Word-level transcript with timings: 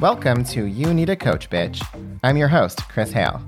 Welcome 0.00 0.42
to 0.46 0.64
You 0.64 0.92
Need 0.92 1.08
a 1.08 1.14
Coach, 1.14 1.48
Bitch. 1.48 1.80
I'm 2.24 2.36
your 2.36 2.48
host, 2.48 2.88
Chris 2.88 3.12
Hale. 3.12 3.40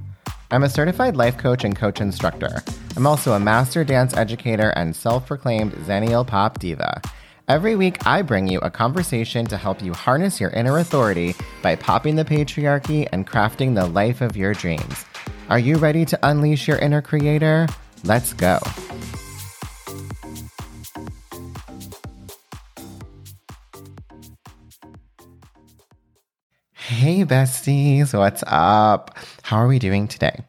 I'm 0.53 0.63
a 0.63 0.69
certified 0.69 1.17
life 1.17 1.37
coach 1.37 1.65
and 1.65 1.75
coach 1.75 2.01
instructor. 2.01 2.63
I'm 2.95 3.05
also 3.05 3.33
a 3.33 3.41
master 3.41 3.83
dance 3.83 4.17
educator 4.17 4.71
and 4.77 4.95
self 4.95 5.27
proclaimed 5.27 5.73
Xennial 5.73 6.25
Pop 6.25 6.61
Diva. 6.61 7.03
Every 7.49 7.75
week, 7.75 8.07
I 8.07 8.23
bring 8.23 8.47
you 8.47 8.61
a 8.61 8.71
conversation 8.71 9.45
to 9.47 9.57
help 9.57 9.83
you 9.83 9.93
harness 9.93 10.41
your 10.41 10.51
inner 10.51 10.79
authority 10.79 11.35
by 11.63 11.75
popping 11.75 12.15
the 12.15 12.25
patriarchy 12.25 13.09
and 13.11 13.27
crafting 13.27 13.75
the 13.75 13.87
life 13.87 14.21
of 14.21 14.37
your 14.37 14.55
dreams. 14.55 15.05
Are 15.49 15.59
you 15.59 15.79
ready 15.79 16.05
to 16.05 16.19
unleash 16.23 16.69
your 16.69 16.79
inner 16.79 17.03
creator? 17.03 17.67
Let's 18.05 18.33
go. 18.33 18.61
Hey, 27.07 27.25
besties, 27.25 28.19
what's 28.19 28.43
up? 28.49 29.17
How 29.43 29.59
are 29.59 29.69
we 29.69 29.79
doing 29.79 30.09
today? 30.09 30.41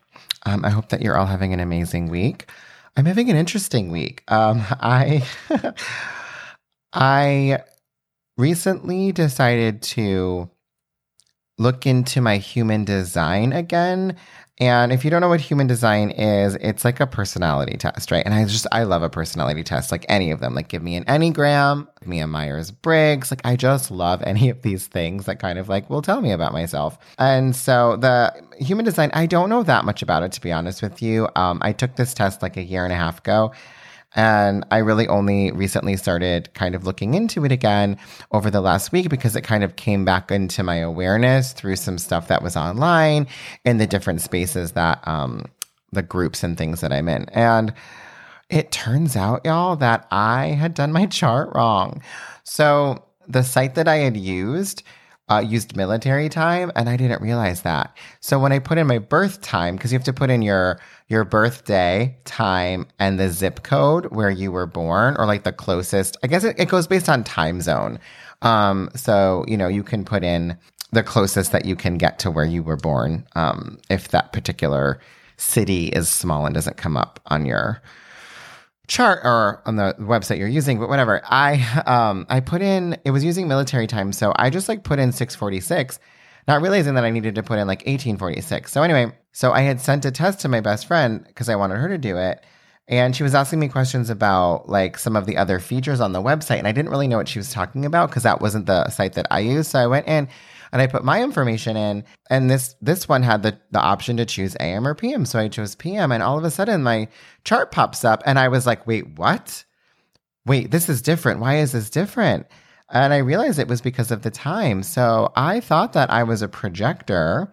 Um, 0.44 0.66
I 0.66 0.72
hope 0.72 0.90
that 0.90 1.04
you're 1.04 1.16
all 1.16 1.28
having 1.28 1.54
an 1.54 1.60
amazing 1.60 2.10
week. 2.10 2.50
I'm 2.96 3.06
having 3.06 3.30
an 3.30 3.36
interesting 3.36 3.92
week. 3.92 4.24
Um, 4.28 4.64
I 4.72 5.24
I 6.94 7.60
recently 8.40 9.12
decided 9.12 9.84
to 9.84 10.50
look 11.58 11.86
into 11.86 12.22
my 12.22 12.38
human 12.38 12.86
design 12.86 13.54
again 13.54 14.16
and 14.60 14.92
if 14.92 15.06
you 15.06 15.12
don't 15.12 15.22
know 15.22 15.30
what 15.30 15.40
human 15.40 15.68
design 15.68 16.10
is, 16.10 16.56
it's 16.56 16.84
like 16.84 17.00
a 17.00 17.06
personality 17.06 17.78
test, 17.78 18.10
right? 18.10 18.26
And 18.26 18.34
I 18.34 18.44
just, 18.46 18.66
I 18.72 18.84
love 18.84 19.04
a 19.04 19.10
personality 19.10 19.64
test, 19.64 19.92
like 19.92 20.04
any 20.10 20.32
of 20.32 20.40
them. 20.40 20.56
Like, 20.56 20.68
give 20.68 20.82
me 20.82 20.96
an 20.96 21.04
Enneagram, 21.06 21.88
give 22.00 22.10
me 22.10 22.20
a 22.20 22.28
Myers 22.28 22.72
Briggs. 22.72 23.30
Like, 23.30 23.42
I 23.46 23.56
just 23.56 23.92
love 23.92 24.24
any 24.24 24.50
of 24.50 24.64
these 24.64 24.88
things 24.88 25.28
that 25.28 25.40
kind 25.40 25.60
of 25.60 25.70
like 25.70 25.92
will 25.92 26.02
tell 26.02 26.22
me 26.22 26.32
about 26.32 26.54
myself. 26.54 26.98
And 27.20 27.56
so 27.56 27.98
the 27.98 28.34
human 28.58 28.84
design, 28.84 29.12
I 29.14 29.28
don't 29.28 29.50
know 29.50 29.62
that 29.62 29.86
much 29.86 30.02
about 30.02 30.24
it, 30.24 30.32
to 30.32 30.42
be 30.42 30.52
honest 30.52 30.82
with 30.82 31.04
you. 31.04 31.30
Um, 31.36 31.60
I 31.62 31.72
took 31.72 31.96
this 31.96 32.16
test 32.16 32.42
like 32.42 32.58
a 32.58 32.64
year 32.64 32.84
and 32.84 32.92
a 32.92 32.98
half 32.98 33.20
ago. 33.20 33.52
And 34.18 34.66
I 34.72 34.80
really 34.80 35.08
only 35.08 35.52
recently 35.52 35.96
started 35.96 36.52
kind 36.56 36.74
of 36.74 36.86
looking 36.86 37.14
into 37.14 37.46
it 37.46 37.52
again 37.52 37.98
over 38.32 38.50
the 38.50 38.62
last 38.62 38.92
week 38.92 39.10
because 39.10 39.36
it 39.36 39.42
kind 39.42 39.64
of 39.64 39.76
came 39.76 40.06
back 40.06 40.32
into 40.32 40.64
my 40.64 40.78
awareness 40.78 41.54
through 41.54 41.76
some 41.76 42.00
stuff 42.00 42.28
that 42.28 42.42
was 42.42 42.58
online 42.58 43.28
in 43.64 43.78
the 43.78 43.86
different 43.86 44.22
spaces 44.22 44.72
that, 44.72 45.08
um, 45.08 45.46
the 45.92 46.02
groups 46.02 46.44
and 46.44 46.58
things 46.58 46.82
that 46.82 46.92
I'm 46.92 47.08
in. 47.08 47.30
And 47.30 47.74
it 48.50 48.72
turns 48.72 49.16
out, 49.16 49.46
y'all, 49.46 49.76
that 49.76 50.08
I 50.10 50.48
had 50.48 50.74
done 50.74 50.92
my 50.92 51.06
chart 51.20 51.52
wrong. 51.54 52.02
So 52.44 53.04
the 53.28 53.44
site 53.44 53.76
that 53.76 53.88
I 53.88 53.98
had 53.98 54.18
used, 54.18 54.82
uh, 55.30 55.44
used 55.46 55.76
military 55.76 56.30
time 56.30 56.72
and 56.76 56.90
I 56.90 56.98
didn't 56.98 57.22
realize 57.22 57.62
that. 57.64 57.96
So 58.20 58.40
when 58.40 58.52
I 58.52 58.60
put 58.60 58.78
in 58.78 58.88
my 58.88 59.00
birth 59.00 59.42
time, 59.42 59.76
because 59.76 59.92
you 59.92 59.98
have 59.98 60.06
to 60.06 60.14
put 60.14 60.30
in 60.30 60.42
your 60.42 60.80
your 61.10 61.24
birthday, 61.24 62.18
time, 62.26 62.86
and 63.00 63.20
the 63.20 63.30
zip 63.30 63.64
code 63.64 64.08
where 64.08 64.30
you 64.30 64.52
were 64.52 64.66
born, 64.66 65.16
or 65.18 65.26
like 65.26 65.44
the 65.44 65.54
closest. 65.54 66.18
I 66.24 66.28
guess 66.28 66.44
it, 66.44 66.60
it 66.60 66.68
goes 66.68 66.88
based 66.88 67.08
on 67.08 67.24
time 67.24 67.62
zone. 67.62 68.00
Um, 68.42 68.90
so 68.96 69.46
you 69.48 69.58
know 69.58 69.68
you 69.68 69.84
can 69.84 70.06
put 70.06 70.24
in 70.24 70.58
the 70.92 71.04
closest 71.04 71.52
that 71.52 71.66
you 71.66 71.76
can 71.76 71.98
get 71.98 72.20
to 72.20 72.32
where 72.32 72.46
you 72.46 72.64
were 72.64 72.78
born, 72.78 73.26
um, 73.36 73.78
if 73.90 74.10
that 74.10 74.32
particular 74.32 75.00
city 75.38 75.88
is 75.90 76.10
small 76.10 76.46
and 76.46 76.56
doesn't 76.56 76.78
come 76.78 76.98
up 76.98 77.20
on 77.28 77.46
your 77.46 77.82
chart 78.88 79.22
or 79.24 79.62
on 79.66 79.76
the 79.76 79.96
website 80.00 80.38
you're 80.38 80.48
using, 80.48 80.80
but 80.80 80.90
whatever. 80.90 81.22
I 81.26 81.56
um 81.86 82.26
I 82.30 82.40
put 82.40 82.62
in 82.62 82.98
it 83.06 83.12
was 83.12 83.24
using 83.24 83.48
military 83.48 83.88
time, 83.88 84.12
so 84.12 84.34
I 84.36 84.50
just 84.50 84.70
like 84.70 84.84
put 84.84 85.00
in 85.00 85.12
646, 85.12 86.00
not 86.48 86.62
realizing 86.62 86.96
that 86.96 87.04
I 87.04 87.10
needed 87.10 87.36
to 87.36 87.44
put 87.44 87.60
in 87.60 87.68
like 87.68 87.80
1846. 87.80 88.72
So 88.72 88.84
anyway, 88.84 89.12
so 89.32 89.52
I 89.52 89.62
had 89.62 89.82
sent 89.82 90.06
a 90.06 90.12
test 90.12 90.40
to 90.42 90.50
my 90.50 90.62
best 90.62 90.88
friend 90.88 91.24
because 91.28 91.50
I 91.50 91.56
wanted 91.56 91.78
her 91.78 91.90
to 91.90 91.98
do 91.98 92.18
it. 92.18 92.44
And 92.90 93.14
she 93.14 93.24
was 93.24 93.36
asking 93.36 93.60
me 93.60 93.68
questions 93.68 94.10
about 94.10 94.70
like 94.70 94.98
some 94.98 95.18
of 95.18 95.26
the 95.26 95.36
other 95.36 95.60
features 95.60 96.00
on 96.00 96.14
the 96.14 96.22
website. 96.22 96.58
And 96.58 96.68
I 96.68 96.72
didn't 96.72 96.90
really 96.90 97.10
know 97.10 97.18
what 97.18 97.28
she 97.28 97.38
was 97.38 97.52
talking 97.52 97.86
about 97.86 98.10
because 98.10 98.24
that 98.24 98.40
wasn't 98.40 98.66
the 98.66 98.90
site 98.90 99.14
that 99.14 99.28
I 99.30 99.40
used. 99.40 99.72
So 99.72 99.80
I 99.80 99.88
went 99.88 100.08
in 100.08 100.30
and 100.72 100.82
I 100.82 100.88
put 100.88 101.04
my 101.04 101.22
information 101.22 101.78
in. 101.78 102.04
And 102.30 102.50
this 102.50 102.76
this 102.82 103.08
one 103.08 103.24
had 103.24 103.44
the, 103.44 103.60
the 103.72 103.80
option 103.80 104.18
to 104.18 104.26
choose 104.26 104.56
AM 104.60 104.88
or 104.88 104.96
PM. 104.96 105.26
So 105.26 105.40
I 105.40 105.48
chose 105.48 105.76
PM. 105.76 106.12
And 106.12 106.24
all 106.24 106.38
of 106.38 106.44
a 106.44 106.52
sudden 106.52 106.84
my 106.84 107.08
chart 107.44 107.72
pops 107.72 108.04
up 108.04 108.24
and 108.26 108.38
I 108.40 108.48
was 108.48 108.66
like, 108.66 108.86
wait, 108.88 109.18
what? 109.18 109.64
Wait, 110.46 110.72
this 110.72 110.90
is 110.90 111.02
different. 111.02 111.40
Why 111.40 111.58
is 111.58 111.74
this 111.74 111.90
different? 111.90 112.48
And 112.90 113.14
I 113.14 113.18
realized 113.18 113.60
it 113.60 113.68
was 113.68 113.82
because 113.82 114.12
of 114.12 114.22
the 114.22 114.32
time. 114.32 114.82
So 114.84 115.32
I 115.36 115.60
thought 115.60 115.94
that 115.94 116.10
I 116.10 116.24
was 116.24 116.42
a 116.42 116.48
projector 116.48 117.52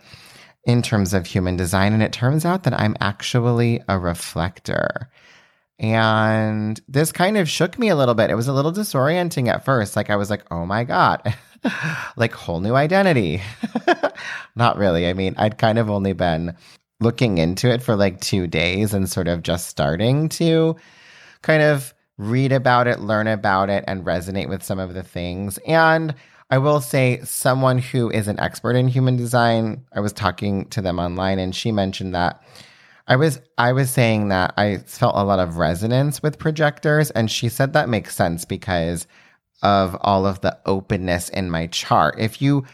in 0.65 0.81
terms 0.81 1.13
of 1.13 1.27
human 1.27 1.57
design. 1.57 1.93
And 1.93 2.03
it 2.03 2.13
turns 2.13 2.45
out 2.45 2.63
that 2.63 2.79
I'm 2.79 2.97
actually 3.01 3.83
a 3.89 3.99
reflector. 3.99 5.11
And 5.79 6.81
this 6.89 7.11
kind 7.11 7.37
of 7.37 7.49
shook 7.49 7.79
me 7.79 7.89
a 7.89 7.97
little 7.97 8.15
bit. 8.15 8.31
It 8.31 8.37
was 8.37 8.49
a 8.49 8.53
little 8.53 8.73
disorienting 8.73 9.49
at 9.49 9.65
first. 9.65 9.97
Like 9.97 10.09
I 10.09 10.17
was 10.17 10.31
like, 10.31 10.45
oh 10.51 10.65
my 10.65 10.85
God, 10.85 11.21
like 12.17 12.33
whole 12.33 12.61
new 12.61 12.75
identity. 12.75 13.43
Not 14.57 14.77
really. 14.77 15.09
I 15.09 15.13
mean, 15.13 15.35
I'd 15.39 15.59
kind 15.59 15.79
of 15.79 15.91
only 15.91 16.13
been 16.13 16.57
looking 17.01 17.39
into 17.39 17.71
it 17.71 17.83
for 17.83 17.97
like 17.97 18.21
two 18.21 18.47
days 18.47 18.95
and 18.95 19.09
sort 19.09 19.29
of 19.29 19.43
just 19.43 19.69
starting 19.69 20.29
to 20.31 20.77
kind 21.43 21.63
of 21.63 21.95
read 22.17 22.53
about 22.53 22.87
it, 22.87 23.01
learn 23.01 23.27
about 23.27 23.69
it, 23.71 23.85
and 23.87 24.05
resonate 24.05 24.49
with 24.49 24.63
some 24.63 24.79
of 24.79 24.95
the 24.95 25.03
things. 25.03 25.59
And 25.67 26.15
I 26.51 26.59
will 26.59 26.81
say, 26.81 27.21
someone 27.25 27.79
who 27.79 28.11
is 28.11 28.29
an 28.29 28.39
expert 28.39 28.77
in 28.77 28.89
human 28.89 29.17
design, 29.17 29.85
I 29.93 30.01
was 30.01 30.13
talking 30.13 30.67
to 30.67 30.81
them 30.81 30.99
online 30.99 31.39
and 31.39 31.55
she 31.55 31.73
mentioned 31.73 32.15
that 32.15 32.43
I 33.07 33.17
was 33.17 33.41
I 33.59 33.73
was 33.73 33.91
saying 33.91 34.29
that 34.29 34.55
I 34.57 34.79
felt 34.79 35.17
a 35.17 35.25
lot 35.25 35.39
of 35.39 35.59
resonance 35.59 36.23
with 36.23 36.39
projectors 36.39 37.11
and 37.11 37.31
she 37.31 37.49
said 37.49 37.73
that 37.73 37.89
makes 37.89 38.15
sense 38.15 38.45
because 38.45 39.07
of 39.63 39.97
all 40.01 40.27
of 40.27 40.41
the 40.41 40.59
openness 40.67 41.29
in 41.29 41.51
my 41.51 41.67
chart. 41.69 42.17
If 42.19 42.43
you 42.43 42.65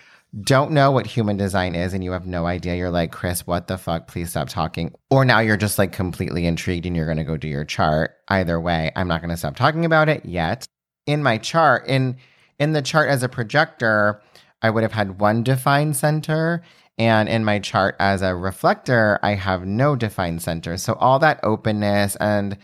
don't 0.43 0.71
know 0.71 0.93
what 0.93 1.07
human 1.07 1.37
design 1.37 1.75
is 1.75 1.93
and 1.93 2.05
you 2.05 2.13
have 2.13 2.27
no 2.27 2.47
idea, 2.47 2.77
you're 2.77 2.91
like, 2.91 3.11
Chris, 3.11 3.47
what 3.47 3.67
the 3.67 3.77
fuck? 3.77 4.07
Please 4.07 4.31
stop 4.31 4.49
talking. 4.49 4.95
Or 5.11 5.25
now 5.25 5.41
you're 5.41 5.57
just 5.57 5.79
like 5.79 5.93
completely 5.93 6.47
intrigued 6.47 6.87
and 6.87 6.97
you're 6.97 7.07
going 7.07 7.19
to 7.19 7.25
go 7.25 7.37
do 7.37 7.49
your 7.49 7.65
chart. 7.65 8.17
Either 8.29 8.61
way, 8.61 8.93
I'm 8.95 9.09
not 9.09 9.21
going 9.21 9.31
to 9.31 9.37
stop 9.37 9.57
talking 9.57 9.85
about 9.85 10.09
it 10.09 10.25
yet. 10.25 10.67
In 11.07 11.23
my 11.23 11.39
chart, 11.39 11.87
in 11.89 12.17
in 12.59 12.73
the 12.75 12.83
chart 12.83 13.09
as 13.09 13.23
a 13.23 13.29
projector, 13.29 14.23
I 14.63 14.71
would 14.71 14.83
have 14.83 14.93
had 14.93 15.19
one 15.19 15.43
defined 15.43 15.97
center. 15.97 16.63
And 16.99 17.29
in 17.29 17.45
my 17.47 17.59
chart 17.59 17.97
as 17.99 18.21
a 18.21 18.37
reflector, 18.37 19.19
I 19.23 19.35
have 19.35 19.65
no 19.65 19.97
defined 19.97 20.43
center. 20.43 20.77
So 20.77 20.93
all 20.95 21.19
that 21.21 21.41
openness 21.43 22.15
and 22.17 22.59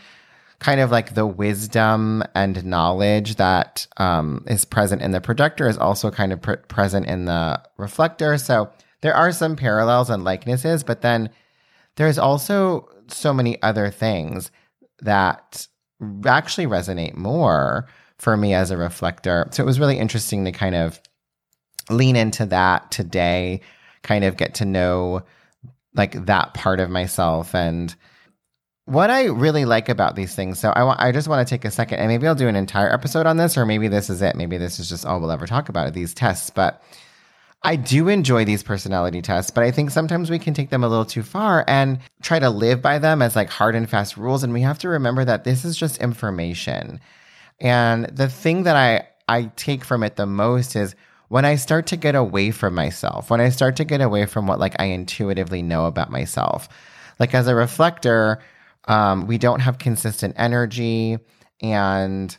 kind 0.58 0.80
of 0.80 0.90
like 0.90 1.14
the 1.14 1.26
wisdom 1.26 2.22
and 2.34 2.64
knowledge 2.64 3.36
that 3.36 3.86
um, 3.98 4.44
is 4.46 4.64
present 4.64 5.02
in 5.02 5.10
the 5.12 5.20
projector 5.20 5.68
is 5.68 5.76
also 5.78 6.10
kind 6.10 6.32
of 6.32 6.40
pr- 6.40 6.54
present 6.54 7.06
in 7.06 7.26
the 7.26 7.60
reflector. 7.76 8.38
So 8.38 8.70
there 9.02 9.14
are 9.14 9.32
some 9.32 9.56
parallels 9.56 10.08
and 10.08 10.24
likenesses, 10.24 10.82
but 10.82 11.02
then 11.02 11.30
there's 11.96 12.18
also 12.18 12.88
so 13.08 13.32
many 13.32 13.60
other 13.62 13.90
things 13.90 14.50
that 15.00 15.66
actually 16.26 16.66
resonate 16.66 17.14
more 17.14 17.86
for 18.18 18.36
me 18.36 18.54
as 18.54 18.70
a 18.70 18.76
reflector. 18.76 19.46
So 19.50 19.62
it 19.62 19.66
was 19.66 19.80
really 19.80 19.98
interesting 19.98 20.44
to 20.46 20.52
kind 20.52 20.74
of 20.74 21.00
lean 21.90 22.16
into 22.16 22.46
that 22.46 22.90
today, 22.90 23.60
kind 24.02 24.24
of 24.24 24.36
get 24.36 24.54
to 24.56 24.64
know 24.64 25.22
like 25.94 26.26
that 26.26 26.54
part 26.54 26.80
of 26.80 26.90
myself 26.90 27.54
and 27.54 27.94
what 28.86 29.10
I 29.10 29.24
really 29.24 29.64
like 29.64 29.88
about 29.88 30.14
these 30.14 30.34
things. 30.34 30.60
So 30.60 30.72
I 30.74 31.10
just 31.10 31.26
want 31.26 31.46
to 31.46 31.50
take 31.52 31.64
a 31.64 31.72
second 31.72 31.98
and 31.98 32.08
maybe 32.08 32.26
I'll 32.26 32.36
do 32.36 32.46
an 32.46 32.54
entire 32.54 32.90
episode 32.90 33.26
on 33.26 33.36
this 33.36 33.58
or 33.58 33.66
maybe 33.66 33.88
this 33.88 34.08
is 34.08 34.22
it. 34.22 34.36
Maybe 34.36 34.58
this 34.58 34.78
is 34.78 34.88
just 34.88 35.04
all 35.04 35.20
we'll 35.20 35.32
ever 35.32 35.46
talk 35.46 35.68
about 35.68 35.92
these 35.92 36.14
tests, 36.14 36.50
but 36.50 36.80
I 37.64 37.74
do 37.74 38.06
enjoy 38.08 38.44
these 38.44 38.62
personality 38.62 39.22
tests, 39.22 39.50
but 39.50 39.64
I 39.64 39.72
think 39.72 39.90
sometimes 39.90 40.30
we 40.30 40.38
can 40.38 40.54
take 40.54 40.70
them 40.70 40.84
a 40.84 40.88
little 40.88 41.04
too 41.04 41.24
far 41.24 41.64
and 41.66 41.98
try 42.22 42.38
to 42.38 42.48
live 42.48 42.80
by 42.80 43.00
them 43.00 43.22
as 43.22 43.34
like 43.34 43.50
hard 43.50 43.74
and 43.74 43.90
fast 43.90 44.16
rules 44.16 44.44
and 44.44 44.52
we 44.52 44.60
have 44.60 44.78
to 44.78 44.88
remember 44.88 45.24
that 45.24 45.42
this 45.42 45.64
is 45.64 45.76
just 45.76 45.98
information. 45.98 47.00
And 47.60 48.04
the 48.06 48.28
thing 48.28 48.62
that 48.62 48.76
I, 48.76 49.08
I 49.28 49.50
take 49.56 49.84
from 49.84 50.04
it 50.04 50.14
the 50.14 50.26
most 50.26 50.76
is 50.76 50.94
when 51.26 51.44
I 51.44 51.56
start 51.56 51.88
to 51.88 51.96
get 51.96 52.14
away 52.14 52.52
from 52.52 52.76
myself, 52.76 53.30
when 53.30 53.40
I 53.40 53.48
start 53.48 53.74
to 53.76 53.84
get 53.84 54.00
away 54.00 54.26
from 54.26 54.46
what 54.46 54.60
like 54.60 54.76
I 54.78 54.84
intuitively 54.84 55.60
know 55.60 55.86
about 55.86 56.12
myself. 56.12 56.68
Like 57.18 57.34
as 57.34 57.48
a 57.48 57.54
reflector, 57.56 58.40
um, 58.86 59.26
we 59.26 59.38
don't 59.38 59.60
have 59.60 59.78
consistent 59.78 60.34
energy 60.36 61.18
and 61.60 62.36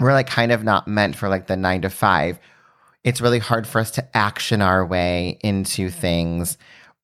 we're 0.00 0.12
like 0.12 0.26
kind 0.26 0.52
of 0.52 0.64
not 0.64 0.88
meant 0.88 1.16
for 1.16 1.28
like 1.28 1.46
the 1.46 1.56
nine 1.56 1.82
to 1.82 1.90
five. 1.90 2.38
It's 3.04 3.20
really 3.20 3.38
hard 3.38 3.66
for 3.66 3.80
us 3.80 3.90
to 3.92 4.16
action 4.16 4.62
our 4.62 4.84
way 4.84 5.38
into 5.42 5.90
things. 5.90 6.58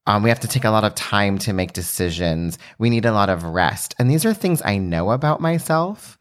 Um, 0.06 0.22
we 0.22 0.30
have 0.30 0.40
to 0.40 0.48
take 0.48 0.64
a 0.64 0.70
lot 0.70 0.84
of 0.84 0.94
time 0.94 1.38
to 1.38 1.52
make 1.52 1.72
decisions. 1.72 2.58
We 2.78 2.88
need 2.90 3.04
a 3.04 3.12
lot 3.12 3.28
of 3.28 3.44
rest. 3.44 3.94
And 3.98 4.10
these 4.10 4.24
are 4.24 4.32
things 4.32 4.62
I 4.64 4.78
know 4.78 5.10
about 5.10 5.40
myself 5.40 6.18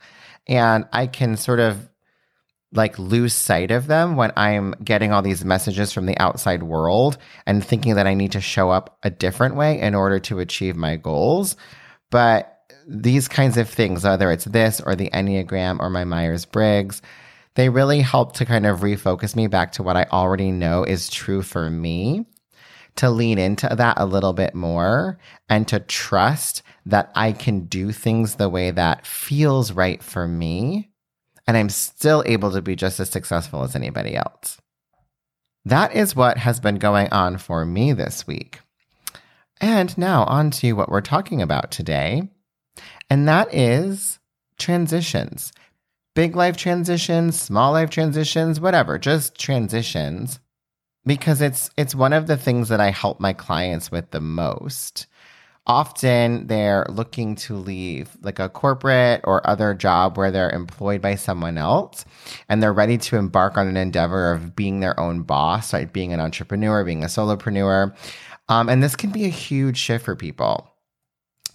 and 0.48 0.86
I 0.92 1.07
can 1.07 1.38
sort 1.38 1.60
of 1.60 1.90
like 2.74 3.00
lose 3.00 3.33
sight 3.33 3.72
of 3.72 3.88
them 3.88 4.18
when 4.18 4.33
I'm 4.36 4.75
getting 4.83 5.13
all 5.13 5.22
these 5.22 5.45
messages 5.45 5.94
from 5.94 6.06
the 6.06 6.18
outside 6.19 6.63
world 6.63 7.18
and 7.45 7.66
thinking 7.66 7.95
that 7.95 8.07
I 8.07 8.13
need 8.13 8.33
to 8.33 8.42
show 8.42 8.69
up 8.69 8.98
a 9.04 9.10
different 9.10 9.56
way 9.56 9.80
in 9.80 9.95
order 9.95 10.19
to 10.19 10.40
achieve 10.40 10.75
my 10.75 10.98
goals. 10.98 11.56
But 12.09 12.57
these 12.88 13.27
kinds 13.27 13.57
of 13.57 13.69
things, 13.69 14.04
whether 14.04 14.31
it's 14.31 14.45
this 14.45 14.80
or 14.80 14.95
the 14.95 15.09
Enneagram 15.09 15.80
or 15.80 15.89
my 15.89 16.06
Myers 16.06 16.45
Briggs, 16.45 17.01
they 17.56 17.69
really 17.69 18.01
help 18.01 18.33
to 18.33 18.45
kind 18.45 18.65
of 18.65 18.80
refocus 18.80 19.36
me 19.36 19.48
back 19.48 19.71
to 19.74 19.83
what 19.83 19.98
I 19.98 20.06
already 20.12 20.51
know 20.51 20.83
is 20.83 21.09
true 21.09 21.42
for 21.42 21.69
me, 21.69 22.25
to 22.98 23.09
lean 23.09 23.39
into 23.39 23.68
that 23.68 24.00
a 24.00 24.06
little 24.06 24.33
bit 24.33 24.56
more 24.56 25.18
and 25.50 25.68
to 25.68 25.80
trust 25.80 26.62
that 26.86 27.12
I 27.15 27.31
can 27.31 27.65
do 27.65 27.92
things 27.92 28.36
the 28.36 28.50
way 28.50 28.71
that 28.71 29.06
feels 29.06 29.71
right 29.71 30.01
for 30.01 30.27
me. 30.27 30.89
And 31.48 31.57
I'm 31.57 31.69
still 31.69 32.24
able 32.25 32.51
to 32.51 32.62
be 32.62 32.75
just 32.75 33.00
as 33.00 33.09
successful 33.09 33.63
as 33.63 33.75
anybody 33.75 34.15
else. 34.15 34.59
That 35.65 35.94
is 35.95 36.15
what 36.15 36.38
has 36.38 36.59
been 36.59 36.75
going 36.75 37.09
on 37.12 37.38
for 37.38 37.65
me 37.65 37.92
this 37.92 38.25
week. 38.25 38.59
And 39.59 39.98
now 39.98 40.24
on 40.25 40.51
to 40.51 40.74
what 40.74 40.89
we're 40.89 41.01
talking 41.01 41.42
about 41.42 41.71
today 41.71 42.30
and 43.09 43.27
that 43.27 43.54
is 43.54 44.19
transitions. 44.57 45.51
Big 46.15 46.36
life 46.36 46.57
transitions, 46.57 47.39
small 47.39 47.71
life 47.71 47.89
transitions, 47.89 48.59
whatever, 48.59 48.98
just 48.98 49.39
transitions. 49.39 50.39
Because 51.06 51.42
it's 51.42 51.69
it's 51.77 51.95
one 51.95 52.12
of 52.12 52.27
the 52.27 52.36
things 52.36 52.68
that 52.68 52.81
I 52.81 52.89
help 52.89 53.19
my 53.19 53.31
clients 53.31 53.92
with 53.92 54.12
the 54.12 54.19
most. 54.19 55.07
Often 55.65 56.48
they're 56.48 56.86
looking 56.89 57.36
to 57.36 57.56
leave 57.56 58.09
like 58.21 58.39
a 58.39 58.50
corporate 58.50 59.21
or 59.24 59.48
other 59.48 59.74
job 59.74 60.18
where 60.18 60.31
they're 60.31 60.50
employed 60.50 61.01
by 61.01 61.15
someone 61.15 61.57
else 61.57 62.04
and 62.50 62.63
they're 62.63 62.74
ready 62.74 62.98
to 62.98 63.18
embark 63.18 63.57
on 63.57 63.68
an 63.68 63.77
endeavor 63.77 64.31
of 64.31 64.56
being 64.56 64.80
their 64.80 64.98
own 65.00 65.24
boss, 65.24 65.74
right? 65.74 65.92
Being 65.92 66.13
an 66.13 66.21
entrepreneur, 66.21 66.83
being 66.83 67.04
a 67.04 67.07
solopreneur. 67.07 67.94
Um, 68.49 68.69
and 68.69 68.81
this 68.81 68.95
can 68.95 69.11
be 69.11 69.25
a 69.25 69.29
huge 69.29 69.77
shift 69.77 70.05
for 70.05 70.15
people. 70.15 70.71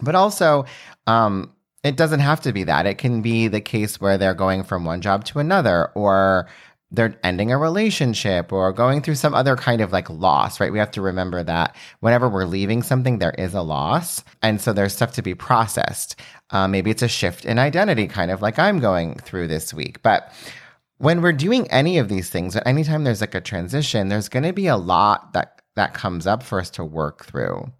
But 0.01 0.15
also, 0.15 0.65
um, 1.07 1.53
it 1.83 1.97
doesn't 1.97 2.21
have 2.21 2.41
to 2.41 2.53
be 2.53 2.63
that. 2.63 2.85
It 2.85 2.97
can 2.97 3.21
be 3.21 3.47
the 3.47 3.61
case 3.61 3.99
where 3.99 4.17
they're 4.17 4.33
going 4.33 4.63
from 4.63 4.85
one 4.85 5.01
job 5.01 5.25
to 5.25 5.39
another 5.39 5.91
or 5.95 6.47
they're 6.93 7.19
ending 7.23 7.51
a 7.51 7.57
relationship 7.57 8.53
or 8.53 8.71
going 8.71 9.01
through 9.01 9.15
some 9.15 9.33
other 9.33 9.55
kind 9.55 9.81
of 9.81 9.91
like 9.91 10.09
loss, 10.09 10.59
right? 10.59 10.71
We 10.71 10.77
have 10.77 10.91
to 10.91 11.01
remember 11.01 11.43
that 11.43 11.75
whenever 12.01 12.29
we're 12.29 12.45
leaving 12.45 12.83
something, 12.83 13.17
there 13.17 13.33
is 13.37 13.55
a 13.55 13.63
loss. 13.63 14.23
And 14.43 14.61
so 14.61 14.71
there's 14.71 14.93
stuff 14.93 15.11
to 15.13 15.23
be 15.23 15.33
processed. 15.33 16.15
Uh, 16.51 16.67
maybe 16.67 16.91
it's 16.91 17.01
a 17.01 17.07
shift 17.07 17.45
in 17.45 17.57
identity, 17.57 18.07
kind 18.07 18.29
of 18.29 18.43
like 18.43 18.59
I'm 18.59 18.79
going 18.79 19.15
through 19.15 19.47
this 19.47 19.73
week. 19.73 20.03
But 20.03 20.31
when 20.99 21.21
we're 21.21 21.33
doing 21.33 21.69
any 21.71 21.97
of 21.97 22.09
these 22.09 22.29
things, 22.29 22.55
or 22.55 22.61
anytime 22.65 23.03
there's 23.03 23.21
like 23.21 23.35
a 23.35 23.41
transition, 23.41 24.09
there's 24.09 24.29
going 24.29 24.43
to 24.43 24.53
be 24.53 24.67
a 24.67 24.77
lot 24.77 25.33
that 25.33 25.62
that 25.75 25.93
comes 25.93 26.27
up 26.27 26.43
for 26.43 26.59
us 26.59 26.69
to 26.71 26.83
work 26.83 27.25
through 27.25 27.71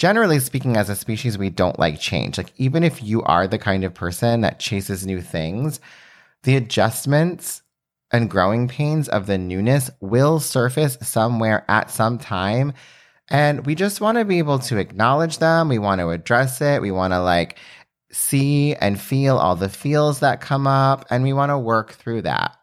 generally 0.00 0.40
speaking, 0.40 0.78
as 0.78 0.88
a 0.88 0.96
species, 0.96 1.36
we 1.36 1.50
don't 1.50 1.78
like 1.78 2.00
change. 2.00 2.38
Like, 2.38 2.54
even 2.56 2.82
if 2.82 3.02
you 3.02 3.22
are 3.24 3.46
the 3.46 3.58
kind 3.58 3.84
of 3.84 3.92
person 3.92 4.40
that 4.40 4.58
chases 4.58 5.04
new 5.04 5.20
things, 5.20 5.78
the 6.42 6.56
adjustments 6.56 7.60
and 8.10 8.30
growing 8.30 8.66
pains 8.66 9.10
of 9.10 9.26
the 9.26 9.36
newness 9.36 9.90
will 10.00 10.40
surface 10.40 10.96
somewhere 11.02 11.66
at 11.68 11.90
some 11.90 12.16
time. 12.16 12.72
And 13.28 13.66
we 13.66 13.74
just 13.74 14.00
want 14.00 14.16
to 14.16 14.24
be 14.24 14.38
able 14.38 14.60
to 14.60 14.78
acknowledge 14.78 15.36
them. 15.36 15.68
We 15.68 15.78
want 15.78 16.00
to 16.00 16.08
address 16.08 16.62
it. 16.62 16.80
We 16.80 16.90
want 16.90 17.12
to 17.12 17.20
like 17.20 17.58
see 18.10 18.74
and 18.76 18.98
feel 18.98 19.36
all 19.36 19.54
the 19.54 19.68
feels 19.68 20.20
that 20.20 20.40
come 20.40 20.66
up, 20.66 21.04
and 21.10 21.22
we 21.22 21.34
want 21.34 21.50
to 21.50 21.58
work 21.58 21.92
through 21.92 22.22
that. 22.22 22.56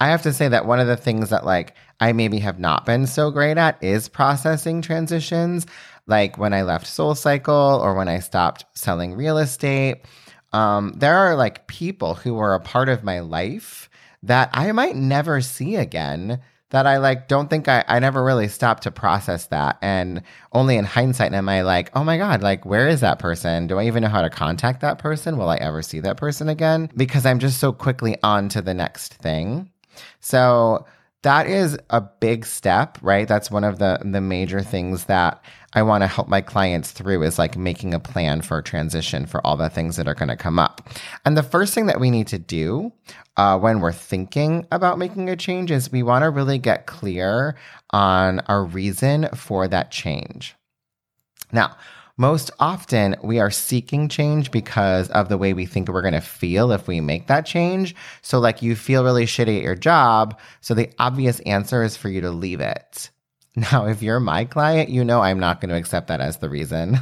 I 0.00 0.08
have 0.08 0.22
to 0.22 0.32
say 0.32 0.48
that 0.48 0.66
one 0.66 0.80
of 0.80 0.88
the 0.88 0.96
things 0.96 1.30
that 1.30 1.46
like 1.46 1.76
I 2.00 2.12
maybe 2.12 2.38
have 2.40 2.58
not 2.58 2.84
been 2.86 3.06
so 3.06 3.30
great 3.30 3.56
at 3.56 3.82
is 3.82 4.08
processing 4.08 4.82
transitions 4.82 5.66
like 6.06 6.38
when 6.38 6.52
I 6.52 6.62
left 6.62 6.86
Soul 6.86 7.14
Cycle 7.14 7.80
or 7.82 7.94
when 7.94 8.08
I 8.08 8.18
stopped 8.18 8.64
selling 8.74 9.14
real 9.14 9.38
estate. 9.38 10.02
Um, 10.52 10.92
there 10.96 11.16
are 11.16 11.34
like 11.34 11.66
people 11.66 12.14
who 12.14 12.34
were 12.34 12.54
a 12.54 12.60
part 12.60 12.88
of 12.88 13.04
my 13.04 13.20
life 13.20 13.88
that 14.22 14.50
I 14.52 14.70
might 14.72 14.96
never 14.96 15.40
see 15.40 15.76
again 15.76 16.40
that 16.70 16.86
I 16.86 16.96
like 16.96 17.28
don't 17.28 17.48
think 17.48 17.68
I, 17.68 17.84
I 17.86 18.00
never 18.00 18.24
really 18.24 18.48
stopped 18.48 18.82
to 18.82 18.90
process 18.90 19.46
that. 19.46 19.78
And 19.80 20.22
only 20.52 20.76
in 20.76 20.84
hindsight 20.84 21.32
am 21.32 21.48
I 21.48 21.62
like, 21.62 21.90
oh 21.94 22.02
my 22.02 22.18
God, 22.18 22.42
like 22.42 22.64
where 22.66 22.88
is 22.88 23.00
that 23.00 23.18
person? 23.18 23.66
Do 23.66 23.78
I 23.78 23.86
even 23.86 24.02
know 24.02 24.08
how 24.08 24.22
to 24.22 24.30
contact 24.30 24.80
that 24.80 24.98
person? 24.98 25.38
Will 25.38 25.48
I 25.48 25.56
ever 25.56 25.82
see 25.82 26.00
that 26.00 26.16
person 26.16 26.48
again? 26.48 26.90
Because 26.96 27.26
I'm 27.26 27.38
just 27.38 27.60
so 27.60 27.72
quickly 27.72 28.16
on 28.22 28.48
to 28.50 28.62
the 28.62 28.74
next 28.74 29.14
thing. 29.14 29.70
So 30.20 30.84
that 31.24 31.46
is 31.46 31.78
a 31.88 32.02
big 32.02 32.44
step, 32.44 32.98
right? 33.00 33.26
That's 33.26 33.50
one 33.50 33.64
of 33.64 33.78
the 33.78 33.98
the 34.04 34.20
major 34.20 34.60
things 34.60 35.06
that 35.06 35.42
I 35.72 35.82
want 35.82 36.02
to 36.02 36.06
help 36.06 36.28
my 36.28 36.42
clients 36.42 36.92
through 36.92 37.22
is 37.22 37.38
like 37.38 37.56
making 37.56 37.94
a 37.94 37.98
plan 37.98 38.42
for 38.42 38.58
a 38.58 38.62
transition 38.62 39.26
for 39.26 39.44
all 39.44 39.56
the 39.56 39.70
things 39.70 39.96
that 39.96 40.06
are 40.06 40.14
going 40.14 40.28
to 40.28 40.36
come 40.36 40.58
up. 40.58 40.88
And 41.24 41.36
the 41.36 41.42
first 41.42 41.74
thing 41.74 41.86
that 41.86 41.98
we 41.98 42.10
need 42.10 42.28
to 42.28 42.38
do 42.38 42.92
uh, 43.38 43.58
when 43.58 43.80
we're 43.80 43.92
thinking 43.92 44.66
about 44.70 44.98
making 44.98 45.28
a 45.30 45.36
change 45.36 45.70
is 45.70 45.90
we 45.90 46.02
want 46.02 46.22
to 46.24 46.30
really 46.30 46.58
get 46.58 46.86
clear 46.86 47.56
on 47.90 48.40
our 48.40 48.64
reason 48.64 49.28
for 49.34 49.66
that 49.66 49.90
change. 49.90 50.54
Now, 51.52 51.76
most 52.16 52.50
often 52.60 53.16
we 53.22 53.40
are 53.40 53.50
seeking 53.50 54.08
change 54.08 54.50
because 54.50 55.10
of 55.10 55.28
the 55.28 55.38
way 55.38 55.52
we 55.52 55.66
think 55.66 55.88
we're 55.88 56.02
going 56.02 56.14
to 56.14 56.20
feel 56.20 56.70
if 56.70 56.86
we 56.86 57.00
make 57.00 57.26
that 57.26 57.44
change. 57.44 57.94
So, 58.22 58.38
like, 58.38 58.62
you 58.62 58.76
feel 58.76 59.04
really 59.04 59.26
shitty 59.26 59.58
at 59.58 59.64
your 59.64 59.74
job. 59.74 60.38
So, 60.60 60.74
the 60.74 60.90
obvious 60.98 61.40
answer 61.40 61.82
is 61.82 61.96
for 61.96 62.08
you 62.08 62.20
to 62.20 62.30
leave 62.30 62.60
it. 62.60 63.10
Now, 63.56 63.86
if 63.86 64.02
you're 64.02 64.20
my 64.20 64.44
client, 64.46 64.90
you 64.90 65.04
know 65.04 65.20
I'm 65.20 65.38
not 65.38 65.60
going 65.60 65.68
to 65.68 65.76
accept 65.76 66.08
that 66.08 66.20
as 66.20 66.38
the 66.38 66.48
reason. 66.48 66.98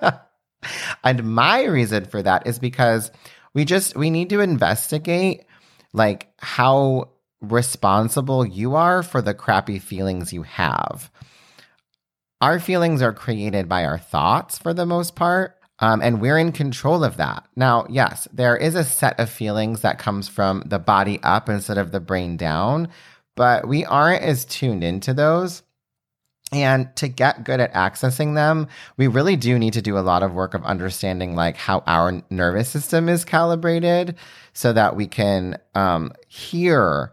and 1.04 1.24
my 1.24 1.64
reason 1.64 2.06
for 2.06 2.22
that 2.22 2.46
is 2.46 2.58
because 2.58 3.10
we 3.52 3.64
just 3.64 3.94
we 3.94 4.08
need 4.10 4.30
to 4.30 4.40
investigate 4.40 5.44
like 5.92 6.32
how 6.38 7.10
responsible 7.42 8.46
you 8.46 8.74
are 8.74 9.02
for 9.02 9.20
the 9.20 9.34
crappy 9.34 9.78
feelings 9.78 10.32
you 10.32 10.42
have. 10.42 11.10
Our 12.40 12.60
feelings 12.60 13.00
are 13.02 13.12
created 13.12 13.68
by 13.68 13.84
our 13.84 13.98
thoughts 13.98 14.58
for 14.58 14.74
the 14.74 14.86
most 14.86 15.16
part. 15.16 15.56
Um, 15.78 16.00
and 16.00 16.20
we're 16.20 16.38
in 16.38 16.52
control 16.52 17.04
of 17.04 17.18
that. 17.18 17.46
Now, 17.54 17.86
yes, 17.90 18.26
there 18.32 18.56
is 18.56 18.74
a 18.74 18.84
set 18.84 19.18
of 19.20 19.28
feelings 19.28 19.82
that 19.82 19.98
comes 19.98 20.26
from 20.26 20.62
the 20.64 20.78
body 20.78 21.20
up 21.22 21.48
instead 21.48 21.76
of 21.76 21.92
the 21.92 22.00
brain 22.00 22.38
down, 22.38 22.88
but 23.34 23.68
we 23.68 23.84
aren't 23.84 24.22
as 24.22 24.46
tuned 24.46 24.82
into 24.82 25.12
those. 25.12 25.62
And 26.52 26.94
to 26.96 27.08
get 27.08 27.44
good 27.44 27.60
at 27.60 27.74
accessing 27.74 28.36
them, 28.36 28.68
we 28.96 29.08
really 29.08 29.36
do 29.36 29.58
need 29.58 29.72
to 29.74 29.82
do 29.82 29.98
a 29.98 30.00
lot 30.00 30.22
of 30.22 30.32
work 30.32 30.54
of 30.54 30.64
understanding 30.64 31.34
like 31.34 31.56
how 31.56 31.82
our 31.86 32.22
nervous 32.30 32.70
system 32.70 33.08
is 33.08 33.24
calibrated 33.24 34.14
so 34.52 34.72
that 34.72 34.96
we 34.96 35.06
can 35.08 35.58
um, 35.74 36.12
hear 36.28 37.12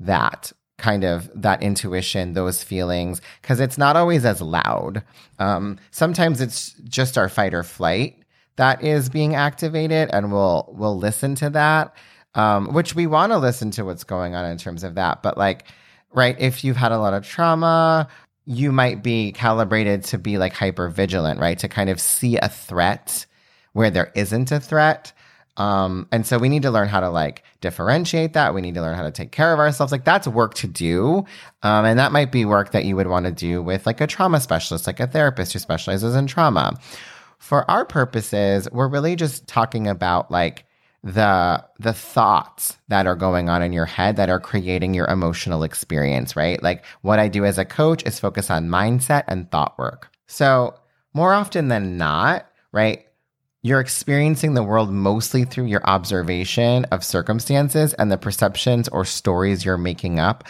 that 0.00 0.52
kind 0.78 1.04
of 1.04 1.30
that 1.34 1.62
intuition, 1.62 2.32
those 2.32 2.62
feelings, 2.62 3.20
because 3.40 3.60
it's 3.60 3.78
not 3.78 3.96
always 3.96 4.24
as 4.24 4.40
loud. 4.40 5.02
Um, 5.38 5.78
sometimes 5.90 6.40
it's 6.40 6.72
just 6.84 7.16
our 7.16 7.28
fight 7.28 7.54
or 7.54 7.62
flight 7.62 8.18
that 8.56 8.82
is 8.82 9.08
being 9.08 9.34
activated, 9.34 10.10
and 10.12 10.32
we'll 10.32 10.68
we'll 10.76 10.98
listen 10.98 11.34
to 11.36 11.50
that, 11.50 11.94
um, 12.34 12.72
which 12.72 12.94
we 12.94 13.06
want 13.06 13.32
to 13.32 13.38
listen 13.38 13.70
to 13.72 13.84
what's 13.84 14.04
going 14.04 14.34
on 14.34 14.44
in 14.46 14.58
terms 14.58 14.84
of 14.84 14.94
that. 14.96 15.22
But 15.22 15.38
like, 15.38 15.64
right, 16.12 16.36
if 16.38 16.64
you've 16.64 16.76
had 16.76 16.92
a 16.92 16.98
lot 16.98 17.14
of 17.14 17.26
trauma 17.26 18.08
you 18.46 18.72
might 18.72 19.02
be 19.02 19.32
calibrated 19.32 20.04
to 20.04 20.18
be 20.18 20.38
like 20.38 20.52
hyper 20.52 20.88
vigilant, 20.88 21.40
right? 21.40 21.58
To 21.58 21.68
kind 21.68 21.88
of 21.88 22.00
see 22.00 22.36
a 22.36 22.48
threat 22.48 23.26
where 23.72 23.90
there 23.90 24.12
isn't 24.14 24.52
a 24.52 24.60
threat. 24.60 25.12
Um, 25.56 26.08
and 26.10 26.26
so 26.26 26.38
we 26.38 26.48
need 26.48 26.62
to 26.62 26.70
learn 26.70 26.88
how 26.88 27.00
to 27.00 27.10
like 27.10 27.44
differentiate 27.60 28.32
that. 28.32 28.54
We 28.54 28.60
need 28.60 28.74
to 28.74 28.80
learn 28.80 28.96
how 28.96 29.04
to 29.04 29.10
take 29.10 29.30
care 29.30 29.52
of 29.52 29.58
ourselves. 29.58 29.92
Like 29.92 30.04
that's 30.04 30.26
work 30.26 30.54
to 30.54 30.66
do. 30.66 31.24
Um, 31.62 31.84
and 31.84 31.98
that 31.98 32.12
might 32.12 32.32
be 32.32 32.44
work 32.44 32.72
that 32.72 32.84
you 32.84 32.96
would 32.96 33.06
want 33.06 33.26
to 33.26 33.32
do 33.32 33.62
with 33.62 33.86
like 33.86 34.00
a 34.00 34.06
trauma 34.06 34.40
specialist, 34.40 34.86
like 34.86 35.00
a 35.00 35.06
therapist 35.06 35.52
who 35.52 35.58
specializes 35.58 36.16
in 36.16 36.26
trauma. 36.26 36.74
For 37.38 37.70
our 37.70 37.84
purposes, 37.84 38.68
we're 38.72 38.88
really 38.88 39.16
just 39.16 39.46
talking 39.46 39.86
about 39.86 40.30
like 40.30 40.64
the 41.04 41.62
the 41.78 41.92
thoughts 41.92 42.78
that 42.88 43.06
are 43.06 43.14
going 43.14 43.50
on 43.50 43.62
in 43.62 43.74
your 43.74 43.84
head 43.84 44.16
that 44.16 44.30
are 44.30 44.40
creating 44.40 44.94
your 44.94 45.06
emotional 45.06 45.62
experience, 45.62 46.34
right? 46.34 46.62
Like 46.62 46.82
what 47.02 47.18
I 47.18 47.28
do 47.28 47.44
as 47.44 47.58
a 47.58 47.64
coach 47.66 48.02
is 48.04 48.18
focus 48.18 48.50
on 48.50 48.70
mindset 48.70 49.24
and 49.28 49.50
thought 49.50 49.78
work. 49.78 50.10
So, 50.26 50.74
more 51.12 51.34
often 51.34 51.68
than 51.68 51.98
not, 51.98 52.46
right? 52.72 53.06
You're 53.64 53.80
experiencing 53.80 54.52
the 54.52 54.62
world 54.62 54.90
mostly 54.90 55.44
through 55.44 55.64
your 55.64 55.82
observation 55.84 56.84
of 56.92 57.02
circumstances 57.02 57.94
and 57.94 58.12
the 58.12 58.18
perceptions 58.18 58.88
or 58.88 59.06
stories 59.06 59.64
you're 59.64 59.78
making 59.78 60.20
up 60.20 60.44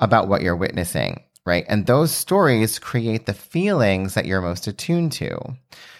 about 0.00 0.26
what 0.26 0.42
you're 0.42 0.56
witnessing. 0.56 1.22
right? 1.44 1.64
And 1.68 1.86
those 1.86 2.10
stories 2.10 2.80
create 2.80 3.26
the 3.26 3.34
feelings 3.34 4.14
that 4.14 4.26
you're 4.26 4.40
most 4.40 4.66
attuned 4.66 5.12
to. 5.12 5.38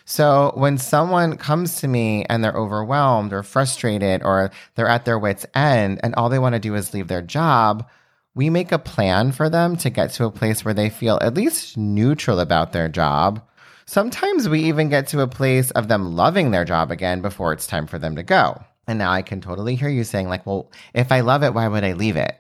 So 0.07 0.51
when 0.57 0.77
someone 0.77 1.37
comes 1.37 1.81
to 1.83 1.87
me 1.87 2.25
and 2.25 2.43
they're 2.43 2.53
overwhelmed 2.53 3.33
or 3.33 3.45
frustrated 3.45 4.25
or 4.25 4.51
they're 4.75 4.89
at 4.89 5.05
their 5.05 5.21
wits' 5.21 5.47
end 5.55 6.01
and 6.03 6.17
all 6.17 6.29
they 6.29 6.41
want 6.41 6.57
to 6.57 6.59
do 6.59 6.75
is 6.75 6.93
leave 6.93 7.07
their 7.07 7.23
job, 7.23 7.89
we 8.35 8.51
make 8.51 8.73
a 8.73 8.79
plan 8.81 9.31
for 9.31 9.49
them 9.49 9.77
to 9.77 9.89
get 9.89 10.11
to 10.15 10.25
a 10.25 10.33
place 10.33 10.65
where 10.65 10.75
they 10.75 10.91
feel 10.91 11.21
at 11.23 11.35
least 11.35 11.77
neutral 11.77 12.41
about 12.41 12.73
their 12.73 12.89
job. 12.89 13.41
Sometimes 13.87 14.49
we 14.49 14.65
even 14.65 14.89
get 14.89 15.07
to 15.09 15.21
a 15.21 15.29
place 15.29 15.71
of 15.73 15.89
them 15.89 16.17
loving 16.17 16.51
their 16.51 16.65
job 16.65 16.91
again 16.91 17.23
before 17.23 17.53
it's 17.53 17.67
time 17.67 17.87
for 17.87 17.99
them 17.99 18.17
to 18.17 18.23
go. 18.23 18.63
And 18.89 18.99
now 18.99 19.11
I 19.11 19.23
can 19.23 19.41
totally 19.41 19.77
hear 19.77 19.89
you 19.89 20.05
saying, 20.05 20.29
like, 20.29 20.45
well, 20.47 20.71
if 20.95 21.13
I 21.13 21.21
love 21.21 21.43
it, 21.43 21.55
why 21.55 21.69
would 21.69 21.85
I 21.85 21.93
leave 21.93 22.17
it? 22.17 22.37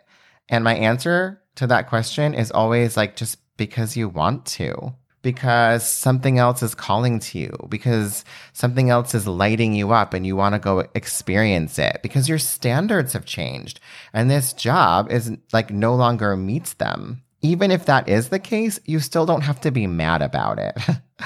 And 0.48 0.64
my 0.64 0.74
answer 0.74 1.40
to 1.56 1.66
that 1.68 1.88
question 1.88 2.34
is 2.34 2.50
always 2.50 2.96
like, 2.96 3.16
just 3.16 3.38
because 3.56 3.96
you 3.96 4.08
want 4.08 4.44
to 4.46 4.94
because 5.26 5.84
something 5.84 6.38
else 6.38 6.62
is 6.62 6.72
calling 6.72 7.18
to 7.18 7.36
you, 7.36 7.50
because 7.68 8.24
something 8.52 8.90
else 8.90 9.12
is 9.12 9.26
lighting 9.26 9.74
you 9.74 9.90
up 9.90 10.14
and 10.14 10.24
you 10.24 10.36
want 10.36 10.54
to 10.54 10.58
go 10.60 10.84
experience 10.94 11.80
it, 11.80 11.98
because 12.00 12.28
your 12.28 12.38
standards 12.38 13.12
have 13.12 13.24
changed 13.24 13.80
and 14.12 14.30
this 14.30 14.52
job 14.52 15.10
is 15.10 15.36
like 15.52 15.68
no 15.68 15.96
longer 15.96 16.36
meets 16.36 16.74
them. 16.74 17.24
Even 17.46 17.70
if 17.70 17.86
that 17.86 18.08
is 18.08 18.28
the 18.28 18.40
case, 18.40 18.80
you 18.86 18.98
still 18.98 19.24
don't 19.24 19.42
have 19.42 19.60
to 19.60 19.70
be 19.70 19.86
mad 19.86 20.20
about 20.20 20.58
it. 20.58 20.76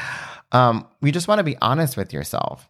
um, 0.53 0.87
we 1.00 1.12
just 1.12 1.29
want 1.29 1.39
to 1.39 1.45
be 1.45 1.57
honest 1.62 1.97
with 1.97 2.12
yourself. 2.12 2.69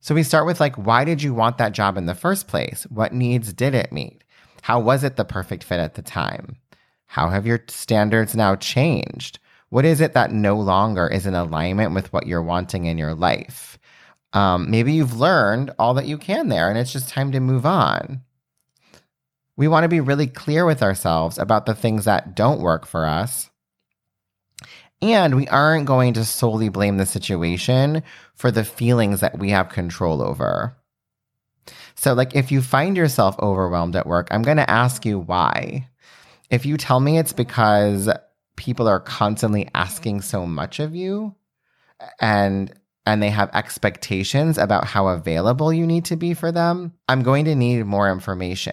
So 0.00 0.14
we 0.14 0.22
start 0.22 0.46
with 0.46 0.60
like, 0.60 0.74
why 0.76 1.04
did 1.04 1.22
you 1.22 1.34
want 1.34 1.58
that 1.58 1.72
job 1.72 1.98
in 1.98 2.06
the 2.06 2.14
first 2.14 2.48
place? 2.48 2.86
What 2.88 3.12
needs 3.12 3.52
did 3.52 3.74
it 3.74 3.92
meet? 3.92 4.24
How 4.62 4.80
was 4.80 5.04
it 5.04 5.16
the 5.16 5.26
perfect 5.26 5.62
fit 5.62 5.78
at 5.78 5.92
the 5.92 6.00
time? 6.00 6.56
How 7.04 7.28
have 7.28 7.46
your 7.46 7.62
standards 7.68 8.34
now 8.34 8.56
changed? 8.56 9.38
What 9.68 9.84
is 9.84 10.00
it 10.00 10.14
that 10.14 10.32
no 10.32 10.56
longer 10.56 11.06
is 11.06 11.26
in 11.26 11.34
alignment 11.34 11.92
with 11.92 12.10
what 12.14 12.26
you're 12.26 12.42
wanting 12.42 12.86
in 12.86 12.96
your 12.96 13.14
life? 13.14 13.78
Um, 14.32 14.70
maybe 14.70 14.94
you've 14.94 15.20
learned 15.20 15.70
all 15.78 15.92
that 15.94 16.06
you 16.06 16.16
can 16.16 16.48
there 16.48 16.70
and 16.70 16.78
it's 16.78 16.92
just 16.94 17.10
time 17.10 17.30
to 17.32 17.40
move 17.40 17.66
on. 17.66 18.22
We 19.56 19.68
want 19.68 19.84
to 19.84 19.88
be 19.88 20.00
really 20.00 20.26
clear 20.26 20.64
with 20.64 20.82
ourselves 20.82 21.38
about 21.38 21.66
the 21.66 21.74
things 21.74 22.04
that 22.06 22.34
don't 22.34 22.60
work 22.60 22.86
for 22.86 23.06
us. 23.06 23.50
And 25.00 25.36
we 25.36 25.46
aren't 25.48 25.86
going 25.86 26.14
to 26.14 26.24
solely 26.24 26.68
blame 26.68 26.96
the 26.96 27.06
situation 27.06 28.02
for 28.34 28.50
the 28.50 28.64
feelings 28.64 29.20
that 29.20 29.38
we 29.38 29.50
have 29.50 29.68
control 29.68 30.22
over. 30.22 30.76
So, 31.94 32.14
like, 32.14 32.34
if 32.34 32.50
you 32.50 32.62
find 32.62 32.96
yourself 32.96 33.38
overwhelmed 33.38 33.96
at 33.96 34.06
work, 34.06 34.28
I'm 34.30 34.42
going 34.42 34.56
to 34.56 34.70
ask 34.70 35.04
you 35.04 35.18
why. 35.18 35.88
If 36.50 36.66
you 36.66 36.76
tell 36.76 37.00
me 37.00 37.18
it's 37.18 37.32
because 37.32 38.08
people 38.56 38.88
are 38.88 39.00
constantly 39.00 39.68
asking 39.74 40.22
so 40.22 40.46
much 40.46 40.80
of 40.80 40.94
you 40.94 41.34
and 42.20 42.72
and 43.06 43.22
they 43.22 43.30
have 43.30 43.50
expectations 43.52 44.56
about 44.56 44.86
how 44.86 45.08
available 45.08 45.72
you 45.72 45.86
need 45.86 46.06
to 46.06 46.16
be 46.16 46.32
for 46.32 46.50
them, 46.50 46.92
I'm 47.08 47.22
going 47.22 47.44
to 47.44 47.54
need 47.54 47.84
more 47.84 48.10
information. 48.10 48.72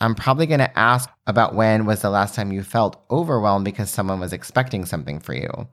I'm 0.00 0.14
probably 0.14 0.46
going 0.46 0.60
to 0.60 0.78
ask 0.78 1.10
about 1.26 1.54
when 1.54 1.86
was 1.86 2.02
the 2.02 2.10
last 2.10 2.34
time 2.34 2.52
you 2.52 2.62
felt 2.62 3.02
overwhelmed 3.10 3.64
because 3.64 3.90
someone 3.90 4.20
was 4.20 4.32
expecting 4.32 4.84
something 4.84 5.18
for 5.18 5.34
you. 5.34 5.68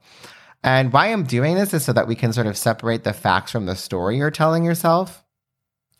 And 0.64 0.92
why 0.92 1.06
I'm 1.06 1.24
doing 1.24 1.54
this 1.54 1.72
is 1.72 1.84
so 1.84 1.92
that 1.92 2.08
we 2.08 2.16
can 2.16 2.32
sort 2.32 2.48
of 2.48 2.56
separate 2.56 3.04
the 3.04 3.12
facts 3.12 3.52
from 3.52 3.66
the 3.66 3.76
story 3.76 4.16
you're 4.16 4.30
telling 4.30 4.64
yourself. 4.64 5.22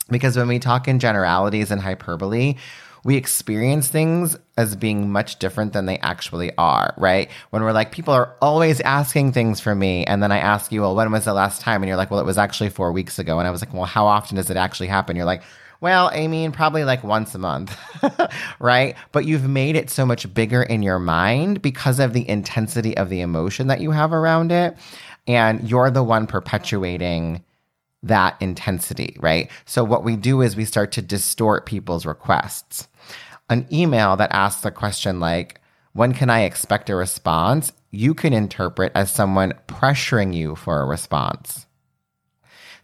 Because 0.08 0.36
when 0.36 0.48
we 0.48 0.58
talk 0.58 0.88
in 0.88 0.98
generalities 0.98 1.70
and 1.70 1.80
hyperbole, 1.80 2.56
we 3.04 3.16
experience 3.16 3.86
things 3.86 4.36
as 4.56 4.74
being 4.74 5.12
much 5.12 5.38
different 5.38 5.72
than 5.72 5.86
they 5.86 5.98
actually 5.98 6.50
are, 6.58 6.92
right? 6.96 7.30
When 7.50 7.62
we're 7.62 7.72
like, 7.72 7.92
people 7.92 8.12
are 8.12 8.34
always 8.42 8.80
asking 8.80 9.32
things 9.32 9.60
for 9.60 9.76
me. 9.76 10.04
And 10.04 10.20
then 10.20 10.32
I 10.32 10.38
ask 10.38 10.72
you, 10.72 10.80
well, 10.80 10.96
when 10.96 11.12
was 11.12 11.24
the 11.24 11.32
last 11.32 11.60
time? 11.60 11.82
And 11.82 11.88
you're 11.88 11.96
like, 11.96 12.10
well, 12.10 12.18
it 12.18 12.26
was 12.26 12.38
actually 12.38 12.70
four 12.70 12.90
weeks 12.90 13.20
ago. 13.20 13.38
And 13.38 13.46
I 13.46 13.52
was 13.52 13.62
like, 13.62 13.72
well, 13.72 13.84
how 13.84 14.06
often 14.06 14.36
does 14.36 14.50
it 14.50 14.56
actually 14.56 14.88
happen? 14.88 15.14
You're 15.14 15.24
like, 15.24 15.44
well, 15.80 16.10
I 16.12 16.26
mean, 16.26 16.52
probably 16.52 16.84
like 16.84 17.04
once 17.04 17.34
a 17.34 17.38
month, 17.38 17.76
right? 18.60 18.96
But 19.12 19.24
you've 19.24 19.48
made 19.48 19.76
it 19.76 19.90
so 19.90 20.06
much 20.06 20.32
bigger 20.32 20.62
in 20.62 20.82
your 20.82 20.98
mind 20.98 21.62
because 21.62 21.98
of 22.00 22.12
the 22.12 22.28
intensity 22.28 22.96
of 22.96 23.08
the 23.08 23.20
emotion 23.20 23.66
that 23.68 23.80
you 23.80 23.90
have 23.90 24.12
around 24.12 24.52
it. 24.52 24.76
And 25.26 25.68
you're 25.68 25.90
the 25.90 26.04
one 26.04 26.26
perpetuating 26.26 27.44
that 28.02 28.36
intensity, 28.40 29.16
right? 29.20 29.50
So 29.64 29.82
what 29.82 30.04
we 30.04 30.16
do 30.16 30.40
is 30.40 30.56
we 30.56 30.64
start 30.64 30.92
to 30.92 31.02
distort 31.02 31.66
people's 31.66 32.06
requests 32.06 32.88
an 33.48 33.66
email 33.72 34.16
that 34.16 34.32
asks 34.32 34.64
a 34.64 34.70
question 34.70 35.20
like, 35.20 35.60
when 35.92 36.12
can 36.12 36.30
I 36.30 36.42
expect 36.42 36.90
a 36.90 36.96
response? 36.96 37.72
You 37.90 38.14
can 38.14 38.32
interpret 38.32 38.92
as 38.94 39.10
someone 39.10 39.54
pressuring 39.66 40.34
you 40.34 40.56
for 40.56 40.80
a 40.80 40.86
response. 40.86 41.65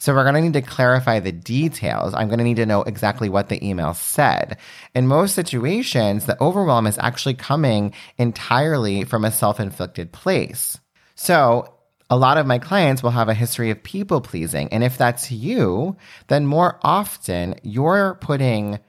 So 0.02 0.12
we're 0.12 0.24
going 0.24 0.34
to 0.34 0.40
need 0.40 0.54
to 0.54 0.62
clarify 0.62 1.20
the 1.20 1.30
details. 1.30 2.12
I'm 2.12 2.26
going 2.26 2.38
to 2.38 2.44
need 2.44 2.56
to 2.56 2.66
know 2.66 2.82
exactly 2.82 3.28
what 3.28 3.48
the 3.48 3.64
email 3.64 3.94
said. 3.94 4.58
In 4.96 5.06
most 5.06 5.32
situations, 5.32 6.26
the 6.26 6.42
overwhelm 6.42 6.88
is 6.88 6.98
actually 6.98 7.34
coming 7.34 7.94
entirely 8.18 9.04
from 9.04 9.24
a 9.24 9.30
self-inflicted 9.30 10.10
place. 10.10 10.76
So 11.14 11.72
a 12.10 12.16
lot 12.16 12.36
of 12.36 12.46
my 12.46 12.58
clients 12.58 13.00
will 13.00 13.12
have 13.12 13.28
a 13.28 13.32
history 13.32 13.70
of 13.70 13.84
people 13.84 14.20
pleasing. 14.20 14.72
And 14.72 14.82
if 14.82 14.98
that's 14.98 15.30
you, 15.30 15.96
then 16.26 16.46
more 16.46 16.80
often 16.82 17.54
you're 17.62 18.18
putting 18.20 18.80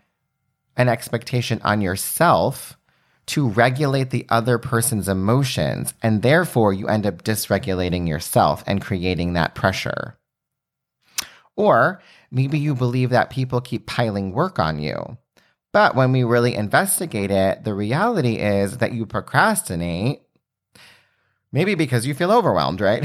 an 0.78 0.90
expectation 0.90 1.62
on 1.64 1.82
yourself 1.82 2.76
to 3.28 3.50
regulate 3.50 4.10
the 4.10 4.26
other 4.30 4.58
person's 4.58 5.08
emotions. 5.08 5.94
And 6.02 6.24
therefore, 6.24 6.74
you 6.74 6.88
end 6.88 7.06
up 7.06 7.22
dysregulating 7.22 8.08
yourself 8.08 8.64
and 8.66 8.82
creating 8.82 9.34
that 9.34 9.54
pressure. 9.54 10.18
Or 11.56 12.02
maybe 12.32 12.58
you 12.60 12.76
believe 12.76 13.12
that 13.12 13.30
people 13.30 13.62
keep 13.62 13.86
piling 13.86 14.32
work 14.32 14.60
on 14.60 14.80
you. 14.80 15.18
But 15.72 15.96
when 15.96 16.12
we 16.12 16.24
really 16.24 16.56
investigate 16.56 17.32
it, 17.32 17.64
the 17.64 17.74
reality 17.74 18.36
is 18.36 18.78
that 18.78 18.94
you 18.94 19.06
procrastinate. 19.06 20.22
Maybe 21.52 21.76
because 21.76 22.06
you 22.06 22.14
feel 22.14 22.32
overwhelmed, 22.32 22.82
right? 22.82 23.04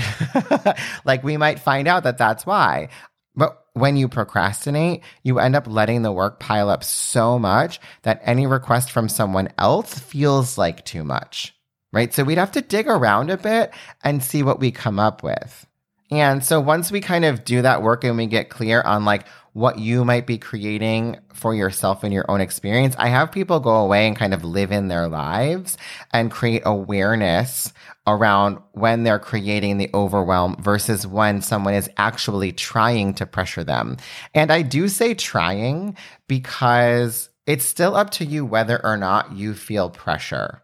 like 1.05 1.23
we 1.23 1.37
might 1.37 1.61
find 1.61 1.89
out 1.89 2.05
that 2.05 2.19
that's 2.19 2.47
why. 2.47 2.89
But 3.35 3.63
when 3.75 3.97
you 3.97 4.09
procrastinate, 4.09 5.03
you 5.23 5.39
end 5.39 5.55
up 5.55 5.67
letting 5.67 6.03
the 6.03 6.13
work 6.13 6.41
pile 6.41 6.69
up 6.69 6.83
so 6.83 7.39
much 7.39 7.81
that 8.03 8.21
any 8.25 8.47
request 8.47 8.91
from 8.91 9.09
someone 9.09 9.49
else 9.59 9.99
feels 9.99 10.59
like 10.59 10.85
too 10.85 11.05
much, 11.05 11.55
right? 11.93 12.13
So 12.13 12.25
we'd 12.25 12.39
have 12.39 12.53
to 12.53 12.63
dig 12.63 12.89
around 12.89 13.31
a 13.31 13.37
bit 13.37 13.73
and 14.03 14.23
see 14.23 14.43
what 14.43 14.61
we 14.61 14.73
come 14.73 14.99
up 14.99 15.23
with. 15.23 15.67
And 16.11 16.43
so 16.43 16.61
once 16.61 16.91
we 16.91 17.01
kind 17.01 17.25
of 17.25 17.45
do 17.45 17.63
that 17.63 17.83
work 17.83 18.05
and 18.05 18.17
we 18.17 18.27
get 18.27 18.49
clear 18.49 18.81
on 18.83 19.05
like 19.05 19.27
what 19.53 19.79
you 19.79 20.05
might 20.05 20.27
be 20.27 20.39
creating 20.39 21.19
for 21.35 21.55
yourself 21.55 22.05
in 22.05 22.13
your 22.13 22.25
own 22.31 22.41
experience, 22.41 22.95
I 22.99 23.09
have 23.09 23.33
people 23.33 23.61
go 23.61 23.77
away 23.77 24.07
and 24.07 24.17
kind 24.17 24.33
of 24.33 24.45
live 24.45 24.73
in 24.73 24.89
their 24.89 25.09
lives 25.09 25.77
and 26.13 26.31
create 26.31 26.63
awareness 26.65 27.73
around 28.07 28.59
when 28.73 29.03
they're 29.03 29.19
creating 29.19 29.77
the 29.77 29.91
overwhelm 29.93 30.57
versus 30.63 31.07
when 31.07 31.43
someone 31.43 31.75
is 31.75 31.91
actually 31.99 32.53
trying 32.53 33.13
to 33.15 33.27
pressure 33.27 33.65
them. 33.65 33.97
And 34.35 34.51
I 34.51 34.63
do 34.63 34.89
say 34.89 35.13
trying 35.15 35.97
because 36.27 37.29
it's 37.47 37.67
still 37.67 37.97
up 37.97 38.11
to 38.11 38.25
you 38.25 38.47
whether 38.47 38.85
or 38.85 38.97
not 38.97 39.33
you 39.33 39.55
feel 39.55 39.91
pressure. 39.91 40.63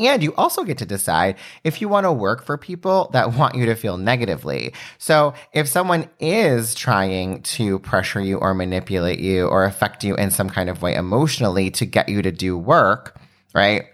And 0.00 0.22
you 0.22 0.34
also 0.34 0.64
get 0.64 0.78
to 0.78 0.86
decide 0.86 1.36
if 1.62 1.80
you 1.80 1.88
want 1.88 2.04
to 2.04 2.12
work 2.12 2.42
for 2.42 2.56
people 2.56 3.10
that 3.12 3.34
want 3.36 3.54
you 3.54 3.66
to 3.66 3.74
feel 3.74 3.98
negatively. 3.98 4.72
So 4.98 5.34
if 5.52 5.68
someone 5.68 6.08
is 6.18 6.74
trying 6.74 7.42
to 7.42 7.78
pressure 7.80 8.20
you 8.20 8.38
or 8.38 8.54
manipulate 8.54 9.20
you 9.20 9.46
or 9.46 9.64
affect 9.64 10.02
you 10.02 10.16
in 10.16 10.30
some 10.30 10.48
kind 10.48 10.70
of 10.70 10.82
way 10.82 10.94
emotionally 10.94 11.70
to 11.72 11.86
get 11.86 12.08
you 12.08 12.22
to 12.22 12.32
do 12.32 12.56
work, 12.56 13.20
right? 13.54 13.84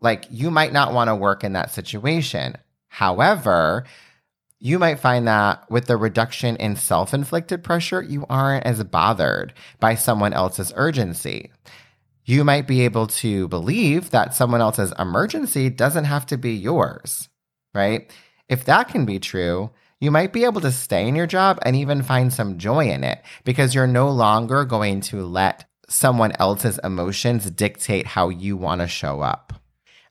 Like 0.00 0.26
you 0.30 0.50
might 0.50 0.72
not 0.72 0.92
want 0.92 1.08
to 1.08 1.14
work 1.14 1.44
in 1.44 1.52
that 1.52 1.70
situation. 1.70 2.56
However, 2.88 3.84
you 4.58 4.78
might 4.78 4.98
find 4.98 5.28
that 5.28 5.70
with 5.70 5.86
the 5.86 5.98
reduction 5.98 6.56
in 6.56 6.76
self 6.76 7.12
inflicted 7.12 7.62
pressure, 7.62 8.02
you 8.02 8.24
aren't 8.30 8.64
as 8.64 8.82
bothered 8.84 9.52
by 9.80 9.94
someone 9.94 10.32
else's 10.32 10.72
urgency 10.76 11.50
you 12.26 12.42
might 12.42 12.66
be 12.66 12.82
able 12.82 13.06
to 13.06 13.46
believe 13.48 14.10
that 14.10 14.34
someone 14.34 14.60
else's 14.60 14.92
emergency 14.98 15.70
doesn't 15.70 16.04
have 16.04 16.26
to 16.26 16.36
be 16.36 16.52
yours, 16.52 17.28
right? 17.72 18.10
If 18.48 18.64
that 18.64 18.88
can 18.88 19.06
be 19.06 19.20
true, 19.20 19.70
you 20.00 20.10
might 20.10 20.32
be 20.32 20.44
able 20.44 20.60
to 20.60 20.72
stay 20.72 21.06
in 21.08 21.16
your 21.16 21.28
job 21.28 21.58
and 21.62 21.76
even 21.76 22.02
find 22.02 22.32
some 22.32 22.58
joy 22.58 22.88
in 22.88 23.04
it 23.04 23.22
because 23.44 23.74
you're 23.74 23.86
no 23.86 24.10
longer 24.10 24.64
going 24.64 25.00
to 25.02 25.24
let 25.24 25.64
someone 25.88 26.32
else's 26.38 26.80
emotions 26.82 27.48
dictate 27.50 28.06
how 28.06 28.28
you 28.28 28.56
want 28.56 28.80
to 28.80 28.88
show 28.88 29.20
up. 29.20 29.52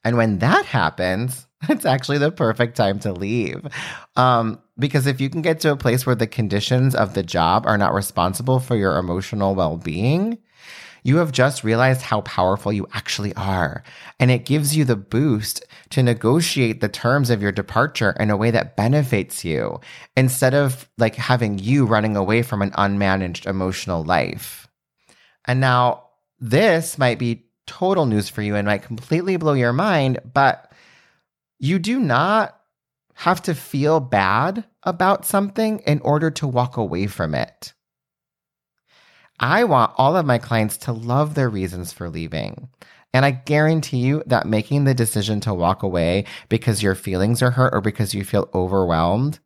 And 0.04 0.16
when 0.16 0.40
that 0.40 0.66
happens, 0.66 1.48
it's 1.70 1.86
actually 1.86 2.20
the 2.20 2.32
perfect 2.32 2.78
time 2.78 3.00
to 3.00 3.12
leave. 3.12 3.68
Um, 4.16 4.62
because 4.80 5.06
if 5.06 5.20
you 5.20 5.30
can 5.30 5.42
get 5.42 5.60
to 5.62 5.72
a 5.72 5.78
place 5.78 6.06
where 6.06 6.16
the 6.16 6.28
conditions 6.28 6.96
of 6.96 7.14
the 7.14 7.24
job 7.24 7.66
are 7.66 7.78
not 7.78 7.94
responsible 7.94 8.60
for 8.60 8.76
your 8.76 8.98
emotional 8.98 9.54
well 9.54 9.78
being, 9.78 10.38
You 11.06 11.18
have 11.18 11.32
just 11.32 11.64
realized 11.64 12.02
how 12.02 12.22
powerful 12.22 12.74
you 12.74 12.88
actually 12.92 13.32
are. 13.36 13.84
And 14.20 14.32
it 14.32 14.44
gives 14.44 14.76
you 14.76 14.86
the 14.86 14.96
boost 14.96 15.64
to 15.92 16.02
negotiate 16.02 16.82
the 16.82 16.90
terms 16.90 17.30
of 17.30 17.44
your 17.44 17.52
departure 17.52 18.16
in 18.20 18.32
a 18.32 18.36
way 18.36 18.50
that 18.50 18.76
benefits 18.76 19.46
you 19.46 19.80
instead 20.18 20.56
of 20.56 20.90
like 20.98 21.14
having 21.14 21.60
you 21.60 21.86
running 21.86 22.18
away 22.18 22.42
from 22.42 22.64
an 22.64 22.72
unmanaged 22.72 23.46
emotional 23.46 24.04
life. 24.04 24.68
And 25.46 25.60
now 25.60 26.06
this 26.40 26.98
might 26.98 27.20
be 27.20 27.46
total 27.68 28.08
news 28.08 28.28
for 28.28 28.42
you 28.42 28.56
and 28.56 28.66
might 28.66 28.82
completely 28.82 29.38
blow 29.38 29.54
your 29.54 29.74
mind, 29.74 30.18
but 30.34 30.72
you 31.60 31.78
do 31.78 32.00
not 32.00 32.60
have 33.14 33.44
to 33.44 33.54
feel 33.54 34.00
bad 34.00 34.66
about 34.82 35.24
something 35.24 35.82
in 35.82 36.00
order 36.00 36.32
to 36.32 36.48
walk 36.48 36.78
away 36.78 37.06
from 37.06 37.36
it. 37.36 37.74
I 39.40 39.64
want 39.66 39.94
all 39.98 40.16
of 40.16 40.26
my 40.26 40.38
clients 40.38 40.78
to 40.78 40.94
love 40.94 41.36
their 41.36 41.50
reasons 41.50 41.92
for 41.92 42.10
leaving. 42.10 42.70
And 43.14 43.26
I 43.26 43.32
guarantee 43.32 44.00
you 44.00 44.24
that 44.26 44.46
making 44.46 44.84
the 44.84 44.94
decision 44.94 45.40
to 45.42 45.54
walk 45.54 45.84
away 45.84 46.26
because 46.50 46.84
your 46.84 46.96
feelings 46.96 47.42
are 47.42 47.52
hurt 47.52 47.74
or 47.74 47.82
because 47.82 48.14
you 48.14 48.24
feel 48.24 48.50
overwhelmed, 48.54 49.40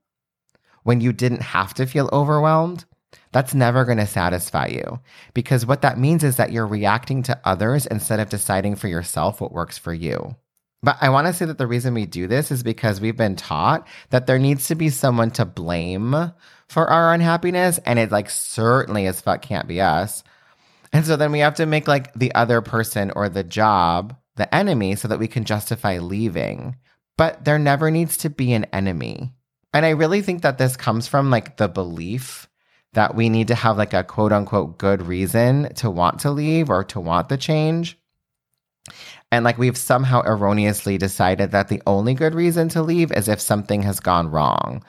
when 0.83 1.01
you 1.01 1.13
didn't 1.13 1.41
have 1.41 1.73
to 1.75 1.85
feel 1.85 2.09
overwhelmed, 2.11 2.85
that's 3.31 3.53
never 3.53 3.85
going 3.85 3.97
to 3.99 4.07
satisfy 4.07 4.67
you. 4.67 4.99
Because 5.33 5.65
what 5.65 5.81
that 5.83 5.99
means 5.99 6.23
is 6.23 6.37
that 6.37 6.51
you're 6.51 6.65
reacting 6.65 7.21
to 7.23 7.39
others 7.45 7.85
instead 7.85 8.19
of 8.19 8.29
deciding 8.29 8.75
for 8.75 8.87
yourself 8.87 9.39
what 9.39 9.51
works 9.51 9.77
for 9.77 9.93
you. 9.93 10.35
But 10.81 10.97
I 11.01 11.09
want 11.09 11.27
to 11.27 11.33
say 11.33 11.45
that 11.45 11.57
the 11.57 11.67
reason 11.67 11.93
we 11.93 12.05
do 12.05 12.25
this 12.25 12.51
is 12.51 12.63
because 12.63 13.01
we've 13.01 13.17
been 13.17 13.35
taught 13.35 13.87
that 14.11 14.27
there 14.27 14.39
needs 14.39 14.67
to 14.67 14.75
be 14.75 14.89
someone 14.89 15.31
to 15.31 15.45
blame 15.45 16.31
for 16.69 16.87
our 16.87 17.13
unhappiness. 17.13 17.79
And 17.79 17.99
it 17.99 18.11
like 18.11 18.29
certainly 18.29 19.07
as 19.07 19.19
fuck 19.19 19.41
can't 19.41 19.67
be 19.67 19.81
us. 19.81 20.23
And 20.93 21.05
so 21.05 21.17
then 21.17 21.31
we 21.31 21.39
have 21.39 21.55
to 21.55 21.65
make 21.65 21.87
like 21.87 22.13
the 22.13 22.33
other 22.33 22.61
person 22.61 23.11
or 23.15 23.27
the 23.29 23.43
job 23.43 24.15
the 24.35 24.53
enemy 24.55 24.95
so 24.95 25.07
that 25.09 25.19
we 25.19 25.27
can 25.27 25.43
justify 25.43 25.99
leaving. 25.99 26.77
But 27.17 27.43
there 27.43 27.59
never 27.59 27.91
needs 27.91 28.17
to 28.17 28.29
be 28.29 28.53
an 28.53 28.65
enemy. 28.65 29.33
And 29.73 29.85
I 29.85 29.89
really 29.89 30.21
think 30.21 30.41
that 30.41 30.57
this 30.57 30.77
comes 30.77 31.07
from 31.07 31.29
like 31.29 31.57
the 31.57 31.67
belief 31.67 32.47
that 32.93 33.13
we 33.13 33.29
need 33.29 33.49
to 33.49 33.55
have 33.55 33.77
like 33.77 33.93
a 33.93 34.03
quote 34.03 34.31
unquote 34.31 34.77
good 34.77 35.05
reason 35.05 35.73
to 35.75 35.91
want 35.91 36.21
to 36.21 36.31
leave 36.31 36.69
or 36.69 36.83
to 36.85 36.99
want 36.99 37.29
the 37.29 37.37
change. 37.37 37.99
And 39.31 39.45
like 39.45 39.59
we've 39.59 39.77
somehow 39.77 40.21
erroneously 40.21 40.97
decided 40.97 41.51
that 41.51 41.67
the 41.67 41.83
only 41.85 42.15
good 42.15 42.33
reason 42.33 42.69
to 42.69 42.81
leave 42.81 43.11
is 43.11 43.27
if 43.27 43.39
something 43.39 43.83
has 43.83 43.99
gone 43.99 44.31
wrong. 44.31 44.83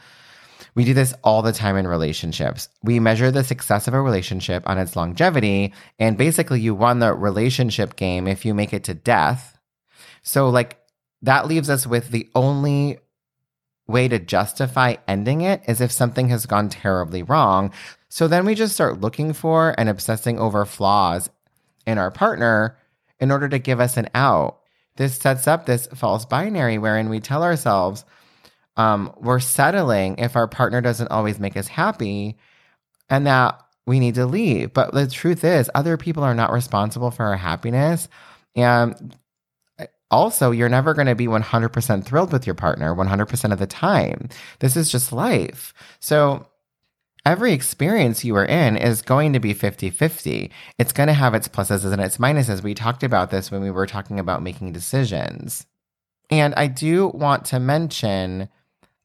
We 0.81 0.87
do 0.87 0.95
this 0.95 1.13
all 1.23 1.43
the 1.43 1.53
time 1.53 1.77
in 1.77 1.87
relationships. 1.87 2.71
We 2.83 3.01
measure 3.01 3.31
the 3.31 3.45
success 3.45 3.87
of 3.87 3.93
a 3.93 4.01
relationship 4.01 4.67
on 4.67 4.79
its 4.79 4.97
longevity. 4.97 5.75
And 5.99 6.17
basically, 6.17 6.63
you 6.63 6.75
won 6.75 7.01
the 7.01 7.13
relationship 7.13 7.97
game 7.97 8.27
if 8.27 8.47
you 8.47 8.55
make 8.55 8.73
it 8.73 8.85
to 8.85 8.95
death. 8.95 9.59
So, 10.23 10.49
like, 10.49 10.79
that 11.21 11.47
leaves 11.47 11.69
us 11.69 11.87
with 11.87 12.09
the 12.09 12.31
only 12.35 12.99
way 13.89 14.09
to 14.09 14.19
justify 14.19 14.97
ending 15.07 15.43
it 15.43 15.61
is 15.69 15.83
if 15.83 15.93
something 15.93 16.31
has 16.31 16.47
gone 16.47 16.71
terribly 16.71 17.25
wrong. 17.25 17.73
So 18.09 18.27
then 18.27 18.47
we 18.47 18.55
just 18.55 18.73
start 18.73 19.03
looking 19.03 19.35
for 19.35 19.75
and 19.77 19.87
obsessing 19.87 20.39
over 20.39 20.65
flaws 20.65 21.29
in 21.87 21.99
our 21.99 22.11
partner 22.11 22.79
in 23.19 23.31
order 23.31 23.51
to 23.51 23.59
give 23.59 23.81
us 23.81 23.99
an 23.99 24.09
out. 24.15 24.61
This 24.97 25.17
sets 25.17 25.47
up 25.47 25.67
this 25.67 25.89
false 25.89 26.25
binary 26.25 26.79
wherein 26.79 27.11
we 27.11 27.21
tell 27.21 27.43
ourselves 27.43 28.07
um, 28.81 29.13
we're 29.19 29.41
settling 29.41 30.17
if 30.17 30.37
our 30.37 30.49
partner 30.49 30.81
doesn't 30.81 31.11
always 31.11 31.39
make 31.39 31.55
us 31.55 31.69
happy 31.69 32.39
and 33.11 33.27
that 33.27 33.61
we 33.87 34.01
need 34.01 34.15
to 34.15 34.25
leave. 34.25 34.73
But 34.73 34.95
the 34.95 35.07
truth 35.07 35.45
is, 35.45 35.71
other 35.75 35.99
people 35.99 36.23
are 36.23 36.35
not 36.35 36.51
responsible 36.51 37.11
for 37.11 37.27
our 37.27 37.37
happiness. 37.37 38.09
And 38.57 39.19
also, 40.11 40.51
you're 40.51 40.71
never 40.71 40.95
going 40.95 41.09
to 41.09 41.15
be 41.15 41.27
100% 41.27 42.05
thrilled 42.05 42.33
with 42.33 42.47
your 42.47 42.55
partner 42.55 42.95
100% 42.95 43.53
of 43.53 43.59
the 43.59 43.67
time. 43.67 44.31
This 44.61 44.77
is 44.77 44.91
just 44.91 45.13
life. 45.13 45.75
So, 46.01 46.47
every 47.27 47.53
experience 47.53 48.25
you 48.25 48.35
are 48.37 48.47
in 48.47 48.79
is 48.79 49.03
going 49.03 49.35
to 49.35 49.41
be 49.41 49.53
50 49.53 49.91
50. 49.91 50.51
It's 50.79 50.93
going 50.93 51.09
to 51.09 51.13
have 51.13 51.35
its 51.35 51.49
pluses 51.49 51.93
and 51.93 52.01
its 52.01 52.17
minuses. 52.17 52.63
We 52.63 52.75
talked 52.75 53.03
about 53.03 53.31
this 53.31 53.51
when 53.51 53.61
we 53.61 53.71
were 53.71 53.87
talking 53.87 54.19
about 54.19 54.43
making 54.43 54.73
decisions. 54.73 55.67
And 56.31 56.55
I 56.55 56.67
do 56.67 57.09
want 57.09 57.45
to 57.47 57.61
mention 57.61 58.49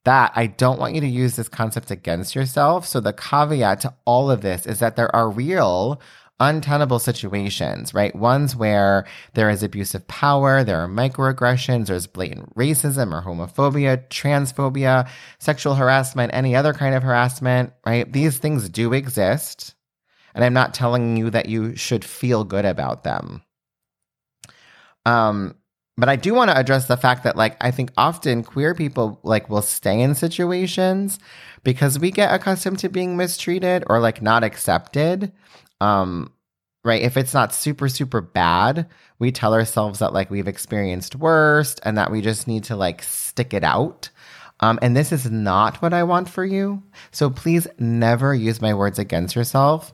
that 0.05 0.31
I 0.35 0.47
don't 0.47 0.79
want 0.79 0.95
you 0.95 1.01
to 1.01 1.07
use 1.07 1.35
this 1.35 1.49
concept 1.49 1.91
against 1.91 2.35
yourself. 2.35 2.87
So, 2.87 2.99
the 2.99 3.13
caveat 3.13 3.81
to 3.81 3.93
all 4.05 4.31
of 4.31 4.41
this 4.41 4.65
is 4.65 4.79
that 4.79 4.95
there 4.95 5.13
are 5.15 5.29
real 5.29 6.01
untenable 6.39 6.99
situations, 6.99 7.93
right? 7.93 8.15
Ones 8.15 8.55
where 8.55 9.05
there 9.33 9.49
is 9.49 9.63
abuse 9.63 9.95
of 9.95 10.07
power, 10.07 10.63
there 10.63 10.79
are 10.79 10.87
microaggressions, 10.87 11.87
there's 11.87 12.07
blatant 12.07 12.53
racism 12.55 13.13
or 13.13 13.21
homophobia, 13.21 14.07
transphobia, 14.09 15.07
sexual 15.39 15.75
harassment, 15.75 16.33
any 16.33 16.55
other 16.55 16.73
kind 16.73 16.93
of 16.95 17.03
harassment, 17.03 17.71
right? 17.85 18.11
These 18.11 18.37
things 18.37 18.69
do 18.69 18.93
exist. 18.93 19.75
And 20.33 20.43
I'm 20.43 20.53
not 20.53 20.73
telling 20.73 21.15
you 21.15 21.29
that 21.29 21.47
you 21.47 21.75
should 21.77 22.03
feel 22.03 22.43
good 22.43 22.65
about 22.65 23.03
them. 23.03 23.41
Um, 25.05 25.55
but 25.97 26.09
I 26.09 26.15
do 26.15 26.33
want 26.33 26.51
to 26.51 26.57
address 26.57 26.87
the 26.87 26.97
fact 26.97 27.23
that 27.23 27.35
like 27.35 27.57
I 27.61 27.71
think 27.71 27.91
often 27.97 28.43
queer 28.43 28.75
people 28.75 29.19
like 29.23 29.49
will 29.49 29.61
stay 29.61 30.01
in 30.01 30.15
situations 30.15 31.19
because 31.63 31.99
we 31.99 32.11
get 32.11 32.33
accustomed 32.33 32.79
to 32.79 32.89
being 32.89 33.17
mistreated 33.17 33.83
or 33.87 33.99
like 33.99 34.21
not 34.21 34.43
accepted 34.43 35.31
um, 35.81 36.31
right? 36.83 37.01
If 37.01 37.17
it's 37.17 37.33
not 37.33 37.53
super, 37.53 37.89
super 37.89 38.21
bad, 38.21 38.87
we 39.19 39.31
tell 39.31 39.53
ourselves 39.53 39.99
that 39.99 40.13
like 40.13 40.29
we've 40.29 40.47
experienced 40.47 41.15
worst 41.15 41.79
and 41.83 41.97
that 41.97 42.11
we 42.11 42.21
just 42.21 42.47
need 42.47 42.63
to 42.65 42.75
like 42.75 43.01
stick 43.03 43.53
it 43.53 43.63
out. 43.63 44.09
Um, 44.61 44.79
and 44.81 44.95
this 44.95 45.11
is 45.11 45.29
not 45.29 45.81
what 45.81 45.93
I 45.93 46.03
want 46.03 46.29
for 46.29 46.45
you. 46.45 46.81
So 47.11 47.29
please 47.29 47.67
never 47.77 48.33
use 48.33 48.61
my 48.61 48.73
words 48.73 48.99
against 48.99 49.35
yourself 49.35 49.93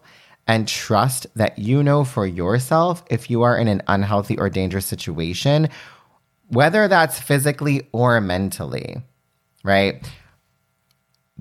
and 0.52 0.68
trust 0.68 1.26
that 1.36 1.58
you 1.58 1.82
know 1.82 2.04
for 2.04 2.28
yourself 2.28 3.04
if 3.10 3.30
you 3.30 3.42
are 3.44 3.58
in 3.58 3.70
an 3.70 3.82
unhealthy 3.88 4.38
or 4.38 4.50
dangerous 4.50 4.86
situation, 4.86 5.70
whether 6.50 6.88
that's 6.88 7.18
physically 7.18 7.88
or 7.94 8.20
mentally, 8.20 8.98
right? 9.64 10.06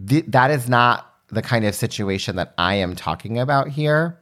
Th- 0.06 0.24
that 0.28 0.52
is 0.52 0.68
not 0.68 1.12
the 1.28 1.42
kind 1.42 1.64
of 1.64 1.74
situation 1.74 2.36
that 2.36 2.54
I 2.56 2.76
am 2.76 2.94
talking 2.94 3.38
about 3.38 3.68
here 3.68 4.20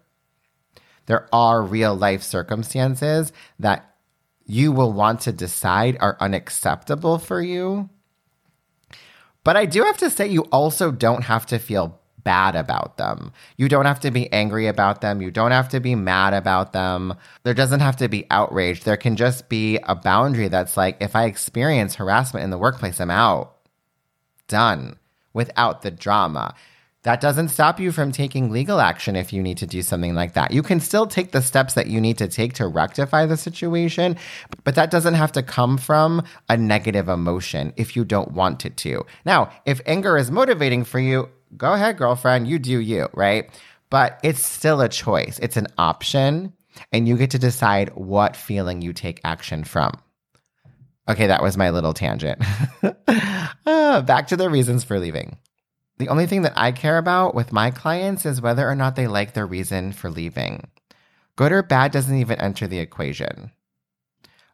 there 1.09 1.27
are 1.33 1.62
real 1.62 1.96
life 1.96 2.22
circumstances 2.22 3.33
that 3.59 3.94
you 4.44 4.70
will 4.72 4.92
want 4.92 5.20
to 5.22 5.33
decide 5.33 5.96
are 6.01 6.18
unacceptable 6.20 7.18
for 7.18 7.40
you. 7.40 7.88
But 9.42 9.57
I 9.57 9.64
do 9.64 9.83
have 9.85 9.96
to 9.98 10.11
say, 10.11 10.29
you 10.29 10.42
also 10.53 10.90
don't 10.92 11.24
have 11.24 11.46
to 11.46 11.59
feel 11.59 11.98
bad 12.25 12.57
about 12.57 12.97
them. 12.97 13.33
You 13.57 13.69
don't 13.69 13.87
have 13.87 14.01
to 14.01 14.11
be 14.11 14.31
angry 14.33 14.67
about 14.67 15.01
them. 15.01 15.23
You 15.23 15.31
don't 15.31 15.51
have 15.51 15.69
to 15.71 15.81
be 15.81 15.95
mad 15.95 16.35
about 16.35 16.73
them. 16.73 17.15
There 17.43 17.55
doesn't 17.55 17.81
have 17.81 17.97
to 17.97 18.09
be 18.09 18.27
outrage. 18.31 18.85
There 18.85 18.97
can 18.97 19.17
just 19.17 19.49
be 19.49 19.79
a 19.85 19.95
boundary 19.95 20.49
that's 20.49 20.77
like, 20.77 20.97
if 21.01 21.17
I 21.17 21.25
experience 21.25 21.95
harassment 21.95 22.45
in 22.45 22.51
the 22.51 22.59
workplace, 22.59 23.01
I'm 23.01 23.11
out. 23.11 23.57
Done 24.47 24.99
without 25.33 25.83
the 25.83 25.91
drama. 25.91 26.55
That 27.05 27.21
doesn't 27.21 27.49
stop 27.49 27.79
you 27.79 27.93
from 27.93 28.11
taking 28.11 28.51
legal 28.51 28.81
action 28.81 29.15
if 29.15 29.33
you 29.33 29.41
need 29.41 29.57
to 29.59 29.67
do 29.67 29.83
something 29.83 30.15
like 30.15 30.35
that. 30.35 30.51
You 30.51 30.63
can 30.63 30.81
still 30.81 31.07
take 31.07 31.31
the 31.31 31.41
steps 31.41 31.75
that 31.75 31.87
you 31.87 32.01
need 32.01 32.19
to 32.19 32.27
take 32.27 32.55
to 32.55 32.67
rectify 32.67 33.25
the 33.25 33.37
situation, 33.37 34.17
but 34.65 34.75
that 34.75 34.91
doesn't 34.91 35.15
have 35.15 35.31
to 35.33 35.43
come 35.43 35.79
from 35.79 36.25
a 36.49 36.57
negative 36.57 37.09
emotion 37.09 37.73
if 37.77 37.95
you 37.95 38.05
don't 38.05 38.33
want 38.33 38.67
it 38.67 38.77
to. 38.79 39.07
Now, 39.25 39.51
if 39.65 39.81
anger 39.87 40.19
is 40.19 40.31
motivating 40.31 40.83
for 40.83 40.99
you, 40.99 41.29
go 41.57 41.73
ahead, 41.73 41.99
girlfriend, 41.99 42.49
you 42.49 42.59
do 42.59 42.79
you, 42.79 43.09
right? 43.15 43.51
But 43.91 44.21
it's 44.23 44.45
still 44.45 44.81
a 44.81 44.89
choice, 44.89 45.39
it's 45.41 45.57
an 45.57 45.69
option, 45.79 46.53
and 46.93 47.09
you 47.09 47.17
get 47.17 47.31
to 47.31 47.39
decide 47.39 47.91
what 47.95 48.37
feeling 48.37 48.83
you 48.83 48.93
take 48.93 49.21
action 49.25 49.65
from. 49.65 49.93
Okay, 51.09 51.27
that 51.27 51.43
was 51.43 51.57
my 51.57 51.71
little 51.71 51.95
tangent. 51.95 52.43
uh, 53.67 54.03
back 54.03 54.29
to 54.29 54.37
the 54.37 54.51
reasons 54.51 54.85
for 54.85 54.99
leaving. 54.99 55.39
The 55.97 56.09
only 56.09 56.27
thing 56.27 56.43
that 56.43 56.53
I 56.55 56.71
care 56.71 56.99
about 56.99 57.35
with 57.35 57.53
my 57.53 57.71
clients 57.71 58.27
is 58.27 58.41
whether 58.41 58.69
or 58.69 58.75
not 58.75 58.95
they 58.95 59.07
like 59.07 59.33
their 59.33 59.47
reason 59.47 59.93
for 59.93 60.11
leaving. 60.11 60.69
Good 61.37 61.51
or 61.51 61.63
bad 61.63 61.93
doesn't 61.93 62.17
even 62.17 62.41
enter 62.41 62.67
the 62.67 62.79
equation. 62.79 63.53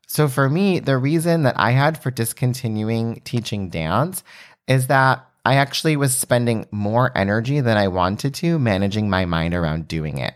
So 0.07 0.29
for 0.29 0.49
me, 0.49 0.79
the 0.79 0.97
reason 0.97 1.43
that 1.43 1.59
I 1.59 1.73
had 1.73 2.01
for 2.01 2.11
discontinuing 2.11 3.21
teaching 3.25 3.69
dance 3.69 4.23
is 4.69 4.87
that 4.87 5.27
I 5.45 5.57
actually 5.57 5.97
was 5.97 6.17
spending 6.17 6.67
more 6.71 7.17
energy 7.17 7.61
than 7.61 7.77
I 7.77 7.89
wanted 7.89 8.35
to 8.35 8.59
managing 8.59 9.11
my 9.11 9.25
mind 9.27 9.55
around 9.55 9.89
doing 9.89 10.19
it. 10.19 10.35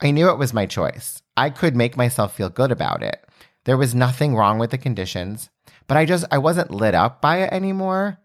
I 0.00 0.10
knew 0.10 0.28
it 0.30 0.38
was 0.38 0.52
my 0.52 0.66
choice. 0.66 1.22
I 1.36 1.50
could 1.50 1.76
make 1.76 1.96
myself 1.96 2.34
feel 2.34 2.50
good 2.50 2.70
about 2.70 3.02
it. 3.02 3.24
There 3.64 3.76
was 3.76 3.94
nothing 3.94 4.34
wrong 4.34 4.58
with 4.58 4.70
the 4.70 4.78
conditions, 4.78 5.50
but 5.86 5.96
I 5.96 6.04
just 6.04 6.24
I 6.30 6.38
wasn't 6.38 6.70
lit 6.70 6.94
up 6.94 7.20
by 7.20 7.38
it 7.38 7.52
anymore. 7.52 8.18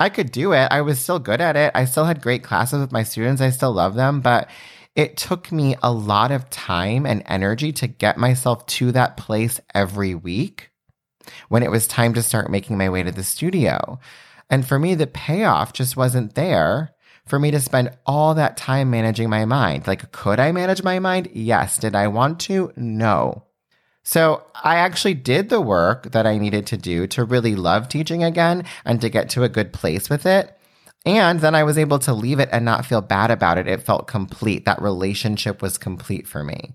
I 0.00 0.08
could 0.08 0.30
do 0.30 0.52
it. 0.52 0.68
I 0.70 0.80
was 0.80 1.00
still 1.00 1.18
good 1.18 1.40
at 1.40 1.56
it. 1.56 1.72
I 1.74 1.84
still 1.84 2.04
had 2.04 2.22
great 2.22 2.44
classes 2.44 2.80
with 2.80 2.92
my 2.92 3.02
students. 3.02 3.42
I 3.42 3.50
still 3.50 3.72
love 3.72 3.94
them, 3.94 4.20
but 4.20 4.48
it 4.94 5.16
took 5.16 5.50
me 5.52 5.76
a 5.82 5.92
lot 5.92 6.30
of 6.30 6.50
time 6.50 7.06
and 7.06 7.22
energy 7.26 7.72
to 7.72 7.86
get 7.86 8.16
myself 8.16 8.64
to 8.66 8.92
that 8.92 9.16
place 9.16 9.60
every 9.74 10.14
week 10.14 10.70
when 11.48 11.62
it 11.62 11.70
was 11.70 11.86
time 11.86 12.14
to 12.14 12.22
start 12.22 12.50
making 12.50 12.78
my 12.78 12.88
way 12.88 13.02
to 13.02 13.12
the 13.12 13.24
studio. 13.24 13.98
And 14.50 14.66
for 14.66 14.78
me, 14.78 14.94
the 14.94 15.06
payoff 15.06 15.72
just 15.72 15.96
wasn't 15.96 16.34
there 16.34 16.94
for 17.26 17.38
me 17.38 17.50
to 17.50 17.60
spend 17.60 17.90
all 18.06 18.34
that 18.34 18.56
time 18.56 18.90
managing 18.90 19.28
my 19.28 19.44
mind. 19.44 19.86
Like, 19.86 20.10
could 20.12 20.40
I 20.40 20.52
manage 20.52 20.82
my 20.82 20.98
mind? 20.98 21.28
Yes. 21.32 21.76
Did 21.78 21.94
I 21.94 22.08
want 22.08 22.40
to? 22.40 22.72
No. 22.76 23.44
So 24.02 24.42
I 24.64 24.76
actually 24.76 25.14
did 25.14 25.50
the 25.50 25.60
work 25.60 26.12
that 26.12 26.26
I 26.26 26.38
needed 26.38 26.66
to 26.68 26.78
do 26.78 27.06
to 27.08 27.24
really 27.24 27.54
love 27.54 27.88
teaching 27.88 28.24
again 28.24 28.64
and 28.86 29.00
to 29.02 29.10
get 29.10 29.28
to 29.30 29.44
a 29.44 29.50
good 29.50 29.72
place 29.74 30.08
with 30.08 30.24
it. 30.24 30.58
And 31.04 31.40
then 31.40 31.54
I 31.54 31.64
was 31.64 31.76
able 31.76 31.98
to 32.00 32.14
leave 32.14 32.40
it 32.40 32.48
and 32.50 32.64
not 32.64 32.86
feel 32.86 33.02
bad 33.02 33.30
about 33.30 33.58
it. 33.58 33.68
It 33.68 33.82
felt 33.82 34.06
complete. 34.06 34.64
That 34.64 34.80
relationship 34.80 35.60
was 35.60 35.76
complete 35.76 36.26
for 36.26 36.42
me. 36.42 36.74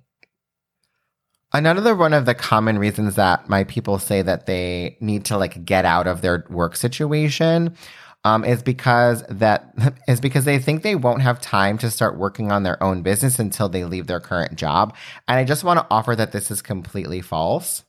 Another 1.56 1.96
one 1.96 2.14
of 2.14 2.26
the 2.26 2.34
common 2.34 2.80
reasons 2.80 3.14
that 3.16 3.48
my 3.48 3.64
people 3.66 4.00
say 4.00 4.24
that 4.24 4.48
they 4.48 4.98
need 5.00 5.26
to 5.26 5.38
like 5.38 5.64
get 5.64 5.86
out 5.86 6.08
of 6.08 6.22
their 6.22 6.46
work 6.50 6.76
situation 6.76 7.76
um, 8.24 8.44
is 8.44 8.64
because 8.64 9.24
that 9.30 9.72
is 10.08 10.20
because 10.20 10.46
they 10.46 10.58
think 10.58 10.82
they 10.82 10.96
won't 10.96 11.22
have 11.22 11.40
time 11.40 11.78
to 11.78 11.92
start 11.92 12.18
working 12.18 12.52
on 12.52 12.64
their 12.64 12.82
own 12.82 13.04
business 13.04 13.38
until 13.38 13.70
they 13.70 13.86
leave 13.86 14.08
their 14.08 14.20
current 14.20 14.56
job. 14.56 14.96
And 15.28 15.38
I 15.38 15.44
just 15.44 15.64
want 15.64 15.80
to 15.80 15.88
offer 15.92 16.16
that 16.16 16.32
this 16.32 16.50
is 16.50 16.62
completely 16.64 17.22
false. 17.22 17.84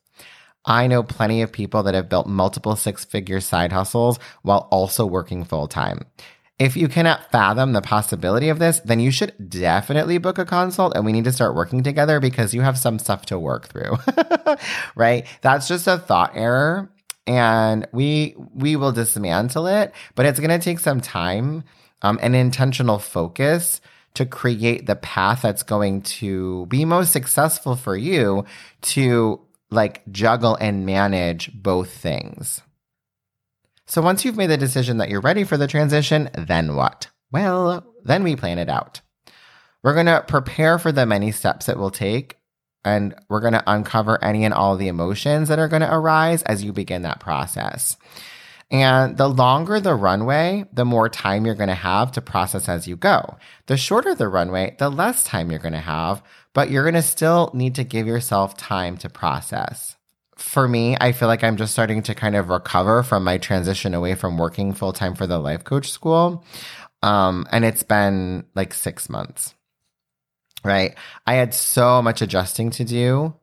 I 0.66 0.86
know 0.86 1.02
plenty 1.02 1.42
of 1.42 1.52
people 1.52 1.82
that 1.82 1.94
have 1.94 2.08
built 2.08 2.26
multiple 2.26 2.76
six 2.76 3.04
figure 3.04 3.40
side 3.40 3.72
hustles 3.72 4.18
while 4.42 4.68
also 4.70 5.04
working 5.06 5.44
full 5.44 5.68
time. 5.68 6.06
If 6.58 6.76
you 6.76 6.86
cannot 6.86 7.32
fathom 7.32 7.72
the 7.72 7.82
possibility 7.82 8.48
of 8.48 8.60
this, 8.60 8.78
then 8.80 9.00
you 9.00 9.10
should 9.10 9.34
definitely 9.48 10.18
book 10.18 10.38
a 10.38 10.44
consult 10.44 10.94
and 10.94 11.04
we 11.04 11.12
need 11.12 11.24
to 11.24 11.32
start 11.32 11.56
working 11.56 11.82
together 11.82 12.20
because 12.20 12.54
you 12.54 12.60
have 12.60 12.78
some 12.78 13.00
stuff 13.00 13.26
to 13.26 13.38
work 13.38 13.66
through. 13.66 13.96
right? 14.94 15.26
That's 15.42 15.66
just 15.66 15.88
a 15.88 15.98
thought 15.98 16.32
error 16.34 16.92
and 17.26 17.88
we 17.92 18.36
we 18.54 18.76
will 18.76 18.92
dismantle 18.92 19.66
it, 19.66 19.92
but 20.14 20.26
it's 20.26 20.38
going 20.38 20.50
to 20.50 20.64
take 20.64 20.78
some 20.78 21.00
time 21.00 21.64
um, 22.02 22.18
and 22.22 22.36
intentional 22.36 22.98
focus 22.98 23.80
to 24.14 24.26
create 24.26 24.86
the 24.86 24.96
path 24.96 25.42
that's 25.42 25.62
going 25.62 26.02
to 26.02 26.66
be 26.66 26.84
most 26.84 27.12
successful 27.12 27.74
for 27.74 27.96
you 27.96 28.44
to 28.82 29.40
like 29.70 30.02
juggle 30.12 30.56
and 30.56 30.86
manage 30.86 31.50
both 31.52 31.90
things. 31.90 32.62
So 33.86 34.00
once 34.02 34.24
you've 34.24 34.36
made 34.36 34.48
the 34.48 34.56
decision 34.56 34.98
that 34.98 35.10
you're 35.10 35.20
ready 35.20 35.44
for 35.44 35.56
the 35.56 35.66
transition, 35.66 36.30
then 36.36 36.74
what? 36.74 37.08
Well, 37.30 37.86
then 38.04 38.22
we 38.22 38.36
plan 38.36 38.58
it 38.58 38.68
out. 38.68 39.00
We're 39.82 39.94
going 39.94 40.06
to 40.06 40.24
prepare 40.26 40.78
for 40.78 40.92
the 40.92 41.04
many 41.04 41.30
steps 41.32 41.68
it 41.68 41.76
will 41.76 41.90
take 41.90 42.38
and 42.84 43.14
we're 43.28 43.40
going 43.40 43.54
to 43.54 43.64
uncover 43.66 44.22
any 44.22 44.44
and 44.44 44.54
all 44.54 44.76
the 44.76 44.88
emotions 44.88 45.48
that 45.48 45.58
are 45.58 45.68
going 45.68 45.82
to 45.82 45.94
arise 45.94 46.42
as 46.42 46.62
you 46.62 46.72
begin 46.72 47.02
that 47.02 47.20
process. 47.20 47.96
And 48.70 49.16
the 49.16 49.28
longer 49.28 49.80
the 49.80 49.94
runway, 49.94 50.64
the 50.72 50.84
more 50.84 51.08
time 51.08 51.44
you're 51.44 51.54
going 51.54 51.68
to 51.68 51.74
have 51.74 52.12
to 52.12 52.20
process 52.20 52.68
as 52.68 52.88
you 52.88 52.96
go. 52.96 53.36
The 53.66 53.76
shorter 53.76 54.14
the 54.14 54.28
runway, 54.28 54.74
the 54.78 54.90
less 54.90 55.22
time 55.22 55.50
you're 55.50 55.60
going 55.60 55.74
to 55.74 55.80
have, 55.80 56.22
but 56.54 56.70
you're 56.70 56.82
going 56.82 56.94
to 56.94 57.02
still 57.02 57.50
need 57.54 57.74
to 57.76 57.84
give 57.84 58.06
yourself 58.06 58.56
time 58.56 58.96
to 58.98 59.08
process. 59.08 59.96
For 60.36 60.66
me, 60.66 60.96
I 61.00 61.12
feel 61.12 61.28
like 61.28 61.44
I'm 61.44 61.56
just 61.56 61.72
starting 61.72 62.02
to 62.04 62.14
kind 62.14 62.36
of 62.36 62.48
recover 62.48 63.02
from 63.02 63.24
my 63.24 63.38
transition 63.38 63.94
away 63.94 64.14
from 64.14 64.36
working 64.36 64.72
full 64.72 64.92
time 64.92 65.14
for 65.14 65.26
the 65.26 65.38
life 65.38 65.64
coach 65.64 65.90
school. 65.90 66.44
Um, 67.02 67.46
and 67.52 67.64
it's 67.64 67.82
been 67.82 68.44
like 68.54 68.74
six 68.74 69.08
months 69.08 69.54
right? 70.64 70.96
I 71.26 71.34
had 71.34 71.54
so 71.54 72.02
much 72.02 72.22
adjusting 72.22 72.70
to 72.70 72.84
do 72.84 73.34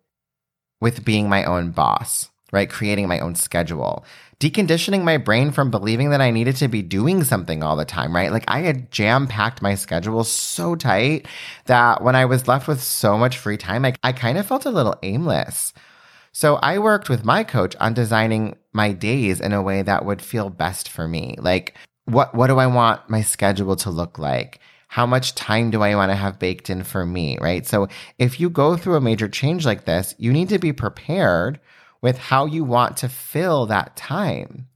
with 0.81 1.05
being 1.05 1.29
my 1.29 1.45
own 1.45 1.71
boss, 1.71 2.29
right? 2.51 2.69
Creating 2.69 3.07
my 3.07 3.19
own 3.19 3.35
schedule, 3.35 4.03
deconditioning 4.39 5.03
my 5.03 5.17
brain 5.17 5.51
from 5.51 5.69
believing 5.69 6.09
that 6.09 6.21
I 6.21 6.31
needed 6.31 6.55
to 6.57 6.67
be 6.67 6.81
doing 6.81 7.23
something 7.23 7.61
all 7.61 7.75
the 7.75 7.85
time, 7.85 8.15
right? 8.15 8.31
Like 8.31 8.45
I 8.47 8.61
had 8.61 8.91
jam 8.91 9.27
packed 9.27 9.61
my 9.61 9.75
schedule 9.75 10.23
so 10.23 10.75
tight 10.75 11.27
that 11.67 12.03
when 12.03 12.15
I 12.15 12.25
was 12.25 12.47
left 12.47 12.67
with 12.67 12.81
so 12.81 13.17
much 13.17 13.37
free 13.37 13.57
time, 13.57 13.85
I, 13.85 13.93
I 14.03 14.11
kind 14.11 14.37
of 14.37 14.47
felt 14.47 14.65
a 14.65 14.71
little 14.71 14.97
aimless. 15.03 15.73
So 16.33 16.55
I 16.57 16.79
worked 16.79 17.09
with 17.09 17.25
my 17.25 17.43
coach 17.43 17.75
on 17.79 17.93
designing 17.93 18.55
my 18.73 18.93
days 18.93 19.41
in 19.41 19.53
a 19.53 19.61
way 19.61 19.81
that 19.81 20.05
would 20.05 20.21
feel 20.21 20.49
best 20.49 20.89
for 20.89 21.07
me. 21.07 21.35
Like, 21.37 21.75
what, 22.05 22.33
what 22.33 22.47
do 22.47 22.57
I 22.57 22.67
want 22.67 23.09
my 23.09 23.21
schedule 23.21 23.75
to 23.77 23.89
look 23.89 24.17
like? 24.17 24.59
how 24.91 25.05
much 25.05 25.35
time 25.35 25.71
do 25.71 25.81
I 25.81 25.95
want 25.95 26.11
to 26.11 26.17
have 26.17 26.37
baked 26.37 26.69
in 26.69 26.83
for 26.83 27.05
me, 27.05 27.37
right? 27.39 27.65
So 27.65 27.87
if 28.19 28.41
you 28.41 28.49
go 28.49 28.75
through 28.75 28.97
a 28.97 29.01
major 29.01 29.29
change 29.29 29.65
like 29.65 29.85
this, 29.85 30.13
you 30.17 30.33
need 30.33 30.49
to 30.49 30.59
be 30.59 30.73
prepared 30.73 31.61
with 32.01 32.17
how 32.17 32.45
you 32.45 32.65
want 32.65 32.97
to 32.97 33.07
fill 33.07 33.67
that 33.67 33.95
time. 33.95 34.67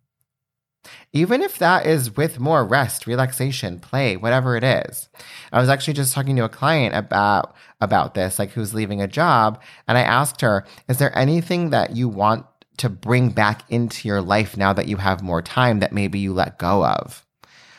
Even 1.15 1.41
if 1.41 1.58
that 1.60 1.86
is 1.86 2.17
with 2.17 2.41
more 2.41 2.65
rest, 2.65 3.08
relaxation, 3.08 3.80
play, 3.80 4.17
whatever 4.17 4.58
it 4.58 4.65
is. 4.65 5.08
I 5.54 5.62
was 5.62 5.69
actually 5.69 5.93
just 5.93 6.13
talking 6.13 6.36
to 6.36 6.43
a 6.43 6.49
client 6.49 6.93
about 6.93 7.56
about 7.80 8.15
this, 8.15 8.38
like 8.38 8.51
who's 8.51 8.73
leaving 8.73 9.01
a 9.01 9.08
job, 9.08 9.62
and 9.88 9.97
I 9.97 10.01
asked 10.01 10.41
her, 10.41 10.65
"Is 10.89 10.97
there 10.97 11.17
anything 11.17 11.69
that 11.69 11.95
you 11.95 12.10
want 12.10 12.45
to 12.78 12.89
bring 12.89 13.30
back 13.30 13.63
into 13.69 14.10
your 14.10 14.21
life 14.21 14.58
now 14.58 14.73
that 14.73 14.89
you 14.89 14.97
have 14.97 15.23
more 15.23 15.41
time 15.41 15.80
that 15.80 15.93
maybe 15.93 16.19
you 16.19 16.34
let 16.34 16.60
go 16.60 16.86
of?" 16.86 17.25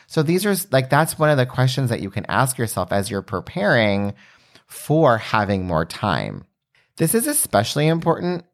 So 0.06 0.22
these 0.22 0.46
are 0.46 0.56
like, 0.70 0.88
that's 0.88 1.18
one 1.18 1.28
of 1.28 1.36
the 1.36 1.44
questions 1.44 1.90
that 1.90 2.00
you 2.00 2.08
can 2.10 2.24
ask 2.28 2.56
yourself 2.56 2.90
as 2.90 3.10
you're 3.10 3.20
preparing 3.20 4.14
for 4.66 5.18
having 5.18 5.66
more 5.66 5.84
time. 5.84 6.44
This 6.96 7.14
is 7.14 7.26
especially 7.26 7.86
important 7.88 8.46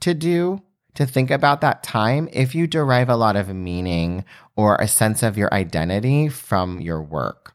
to 0.00 0.14
do 0.14 0.62
to 0.94 1.06
think 1.06 1.30
about 1.30 1.60
that 1.60 1.82
time 1.82 2.28
if 2.32 2.54
you 2.54 2.66
derive 2.66 3.08
a 3.08 3.16
lot 3.16 3.36
of 3.36 3.48
meaning 3.48 4.24
or 4.56 4.76
a 4.76 4.88
sense 4.88 5.22
of 5.22 5.38
your 5.38 5.52
identity 5.52 6.28
from 6.28 6.80
your 6.80 7.02
work 7.02 7.54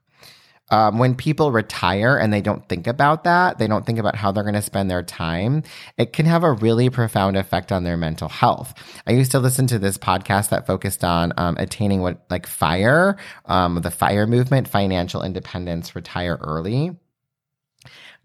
um, 0.73 0.97
when 0.97 1.13
people 1.13 1.51
retire 1.51 2.17
and 2.17 2.33
they 2.33 2.41
don't 2.41 2.67
think 2.67 2.87
about 2.87 3.25
that, 3.25 3.59
they 3.59 3.67
don't 3.67 3.85
think 3.85 3.99
about 3.99 4.15
how 4.15 4.31
they're 4.31 4.43
going 4.43 4.55
to 4.55 4.61
spend 4.61 4.89
their 4.89 5.03
time, 5.03 5.61
it 5.99 6.13
can 6.13 6.25
have 6.25 6.43
a 6.43 6.51
really 6.51 6.89
profound 6.89 7.37
effect 7.37 7.71
on 7.71 7.83
their 7.83 7.95
mental 7.95 8.27
health. 8.27 8.73
I 9.05 9.11
used 9.11 9.29
to 9.31 9.39
listen 9.39 9.67
to 9.67 9.77
this 9.77 9.99
podcast 9.99 10.49
that 10.49 10.65
focused 10.65 11.03
on 11.03 11.31
um, 11.37 11.57
attaining 11.59 12.01
what, 12.01 12.25
like 12.31 12.47
FIRE, 12.47 13.17
um, 13.45 13.75
the 13.83 13.91
FIRE 13.91 14.25
movement, 14.25 14.67
financial 14.67 15.21
independence, 15.21 15.95
retire 15.95 16.39
early. 16.41 16.95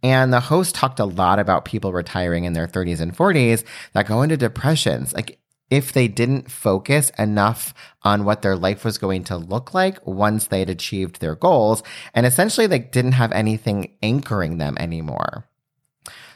And 0.02 0.32
the 0.32 0.40
host 0.40 0.74
talked 0.74 1.00
a 1.00 1.04
lot 1.04 1.38
about 1.38 1.64
people 1.64 1.92
retiring 1.92 2.44
in 2.44 2.52
their 2.52 2.68
30s 2.68 3.00
and 3.00 3.16
40s 3.16 3.64
that 3.94 4.06
go 4.06 4.22
into 4.22 4.36
depressions. 4.36 5.12
Like 5.12 5.40
if 5.70 5.92
they 5.92 6.08
didn't 6.08 6.50
focus 6.50 7.10
enough 7.18 7.74
on 8.02 8.24
what 8.24 8.42
their 8.42 8.56
life 8.56 8.84
was 8.84 8.98
going 8.98 9.24
to 9.24 9.36
look 9.36 9.74
like 9.74 10.04
once 10.06 10.46
they 10.46 10.60
had 10.60 10.70
achieved 10.70 11.20
their 11.20 11.34
goals. 11.34 11.82
And 12.14 12.24
essentially, 12.24 12.66
they 12.66 12.78
didn't 12.78 13.12
have 13.12 13.32
anything 13.32 13.94
anchoring 14.02 14.58
them 14.58 14.76
anymore. 14.78 15.44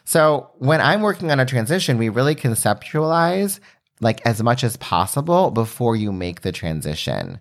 So 0.04 0.50
when 0.58 0.80
I'm 0.80 1.00
working 1.00 1.30
on 1.30 1.40
a 1.40 1.46
transition, 1.46 1.96
we 1.96 2.08
really 2.08 2.34
conceptualize 2.34 3.60
like 4.02 4.20
as 4.26 4.42
much 4.42 4.64
as 4.64 4.76
possible 4.76 5.50
before 5.50 5.94
you 5.94 6.12
make 6.12 6.42
the 6.42 6.52
transition. 6.52 7.38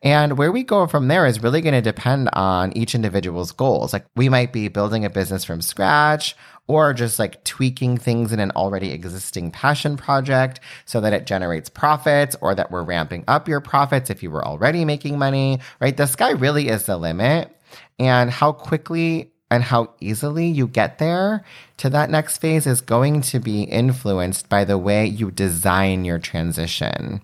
And 0.00 0.38
where 0.38 0.52
we 0.52 0.62
go 0.62 0.86
from 0.86 1.08
there 1.08 1.26
is 1.26 1.42
really 1.42 1.60
going 1.60 1.74
to 1.74 1.82
depend 1.82 2.30
on 2.32 2.72
each 2.76 2.94
individual's 2.94 3.52
goals. 3.52 3.92
Like 3.92 4.06
we 4.14 4.28
might 4.28 4.52
be 4.52 4.68
building 4.68 5.04
a 5.04 5.10
business 5.10 5.44
from 5.44 5.60
scratch 5.60 6.36
or 6.68 6.94
just 6.94 7.18
like 7.18 7.42
tweaking 7.44 7.98
things 7.98 8.32
in 8.32 8.40
an 8.40 8.52
already 8.52 8.92
existing 8.92 9.50
passion 9.50 9.96
project 9.96 10.60
so 10.84 11.00
that 11.00 11.12
it 11.12 11.26
generates 11.26 11.68
profits 11.68 12.36
or 12.40 12.54
that 12.54 12.70
we're 12.70 12.84
ramping 12.84 13.24
up 13.28 13.48
your 13.48 13.60
profits 13.60 14.08
if 14.08 14.22
you 14.22 14.30
were 14.30 14.44
already 14.44 14.84
making 14.84 15.18
money, 15.18 15.58
right? 15.80 15.96
The 15.96 16.06
sky 16.06 16.30
really 16.30 16.68
is 16.68 16.86
the 16.86 16.96
limit. 16.96 17.50
And 17.98 18.30
how 18.30 18.52
quickly 18.52 19.33
and 19.54 19.64
how 19.64 19.90
easily 20.00 20.46
you 20.46 20.66
get 20.66 20.98
there 20.98 21.44
to 21.76 21.88
that 21.90 22.10
next 22.10 22.38
phase 22.38 22.66
is 22.66 22.80
going 22.80 23.20
to 23.20 23.38
be 23.38 23.62
influenced 23.62 24.48
by 24.48 24.64
the 24.64 24.78
way 24.78 25.06
you 25.06 25.30
design 25.30 26.04
your 26.04 26.18
transition. 26.18 27.20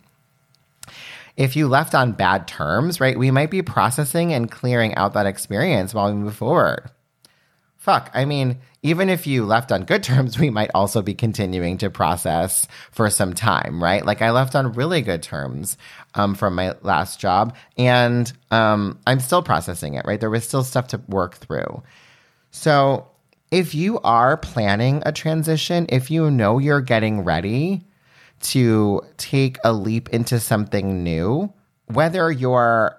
If 1.37 1.57
you 1.57 1.69
left 1.69 1.95
on 1.95 2.13
bad 2.13 2.47
terms, 2.47 3.01
right, 3.01 3.19
we 3.19 3.31
might 3.31 3.51
be 3.51 3.63
processing 3.63 4.33
and 4.33 4.51
clearing 4.51 4.95
out 4.95 5.15
that 5.15 5.27
experience 5.27 5.95
while 5.95 6.09
we 6.09 6.19
move 6.19 6.37
forward. 6.37 6.91
Fuck, 7.79 8.11
I 8.13 8.27
mean, 8.27 8.59
even 8.83 9.09
if 9.09 9.27
you 9.27 9.45
left 9.45 9.73
on 9.73 9.85
good 9.85 10.03
terms, 10.05 10.39
we 10.39 10.51
might 10.51 10.71
also 10.75 11.03
be 11.03 11.15
continuing 11.15 11.79
to 11.79 11.91
process 11.91 12.69
for 12.91 13.11
some 13.11 13.33
time, 13.33 13.83
right? 13.83 14.05
Like 14.05 14.23
I 14.23 14.31
left 14.31 14.55
on 14.55 14.73
really 14.73 15.03
good 15.03 15.23
terms 15.23 15.79
um, 16.15 16.35
from 16.35 16.55
my 16.55 16.75
last 16.83 17.21
job, 17.21 17.57
and 17.77 18.33
um, 18.51 18.99
I'm 19.07 19.21
still 19.21 19.43
processing 19.43 19.95
it, 19.95 20.05
right? 20.07 20.21
There 20.21 20.31
was 20.31 20.47
still 20.47 20.63
stuff 20.63 20.89
to 20.89 21.01
work 21.09 21.37
through. 21.37 21.83
So 22.51 23.09
if 23.51 23.75
you 23.75 23.99
are 24.01 24.37
planning 24.37 25.03
a 25.07 25.13
transition, 25.13 25.87
if 25.89 26.11
you 26.11 26.31
know 26.31 26.59
you're 26.59 26.81
getting 26.81 27.25
ready 27.25 27.87
to 28.41 29.03
take 29.17 29.59
a 29.65 29.73
leap 29.73 30.09
into 30.11 30.41
something 30.41 31.03
new, 31.03 31.53
whether 31.87 32.31
you're 32.31 32.97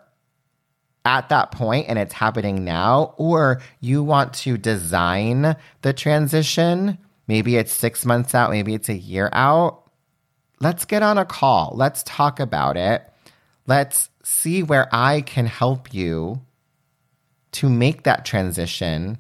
at 1.04 1.30
that 1.30 1.52
point 1.52 1.88
and 1.90 1.98
it's 1.98 2.14
happening 2.14 2.64
now, 2.64 3.16
or 3.18 3.62
you 3.80 4.04
want 4.04 4.34
to 4.34 4.58
design 4.58 5.56
the 5.82 5.94
transition, 5.94 6.98
maybe 7.28 7.56
it's 7.56 7.72
six 7.72 8.06
months 8.06 8.36
out, 8.36 8.52
maybe 8.52 8.74
it's 8.74 8.90
a 8.90 8.98
year 8.98 9.30
out, 9.34 9.90
let's 10.60 10.86
get 10.86 11.02
on 11.02 11.18
a 11.18 11.26
call. 11.26 11.74
Let's 11.76 12.04
talk 12.04 12.40
about 12.40 12.78
it. 12.78 13.04
Let's 13.66 14.10
see 14.24 14.64
where 14.64 14.88
I 14.94 15.22
can 15.22 15.48
help 15.48 15.94
you 15.94 16.42
to 17.54 17.70
make 17.70 18.04
that 18.04 18.26
transition 18.26 19.18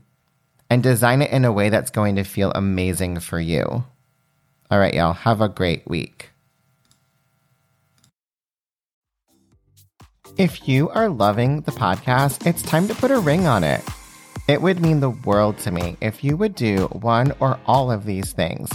and 0.71 0.81
design 0.81 1.21
it 1.21 1.31
in 1.31 1.43
a 1.43 1.51
way 1.51 1.67
that's 1.67 1.89
going 1.89 2.15
to 2.15 2.23
feel 2.23 2.49
amazing 2.55 3.19
for 3.19 3.41
you. 3.41 3.83
All 4.71 4.79
right, 4.79 4.93
y'all, 4.93 5.11
have 5.11 5.41
a 5.41 5.49
great 5.49 5.85
week. 5.85 6.29
If 10.37 10.69
you 10.69 10.87
are 10.91 11.09
loving 11.09 11.59
the 11.61 11.73
podcast, 11.73 12.47
it's 12.47 12.61
time 12.61 12.87
to 12.87 12.95
put 12.95 13.11
a 13.11 13.19
ring 13.19 13.47
on 13.47 13.65
it. 13.65 13.83
It 14.47 14.61
would 14.61 14.79
mean 14.79 15.01
the 15.01 15.09
world 15.09 15.57
to 15.59 15.71
me 15.71 15.97
if 15.99 16.23
you 16.23 16.37
would 16.37 16.55
do 16.55 16.85
one 16.93 17.33
or 17.41 17.59
all 17.65 17.91
of 17.91 18.05
these 18.05 18.31
things. 18.31 18.69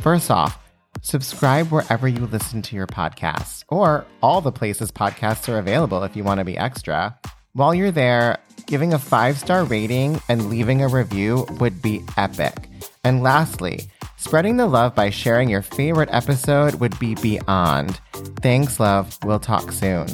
First 0.00 0.30
off, 0.30 0.56
subscribe 1.02 1.72
wherever 1.72 2.06
you 2.06 2.26
listen 2.26 2.62
to 2.62 2.76
your 2.76 2.86
podcasts, 2.86 3.64
or 3.66 4.06
all 4.22 4.40
the 4.40 4.52
places 4.52 4.92
podcasts 4.92 5.52
are 5.52 5.58
available 5.58 6.04
if 6.04 6.14
you 6.14 6.22
want 6.22 6.38
to 6.38 6.44
be 6.44 6.56
extra. 6.56 7.18
While 7.52 7.74
you're 7.74 7.90
there, 7.90 8.38
giving 8.66 8.92
a 8.94 8.98
five 8.98 9.36
star 9.36 9.64
rating 9.64 10.20
and 10.28 10.48
leaving 10.48 10.82
a 10.82 10.88
review 10.88 11.46
would 11.58 11.82
be 11.82 12.00
epic. 12.16 12.68
And 13.02 13.24
lastly, 13.24 13.90
spreading 14.18 14.56
the 14.56 14.68
love 14.68 14.94
by 14.94 15.10
sharing 15.10 15.48
your 15.48 15.62
favorite 15.62 16.10
episode 16.12 16.76
would 16.76 16.96
be 17.00 17.16
beyond. 17.16 17.98
Thanks, 18.40 18.78
love. 18.78 19.18
We'll 19.24 19.40
talk 19.40 19.72
soon. 19.72 20.06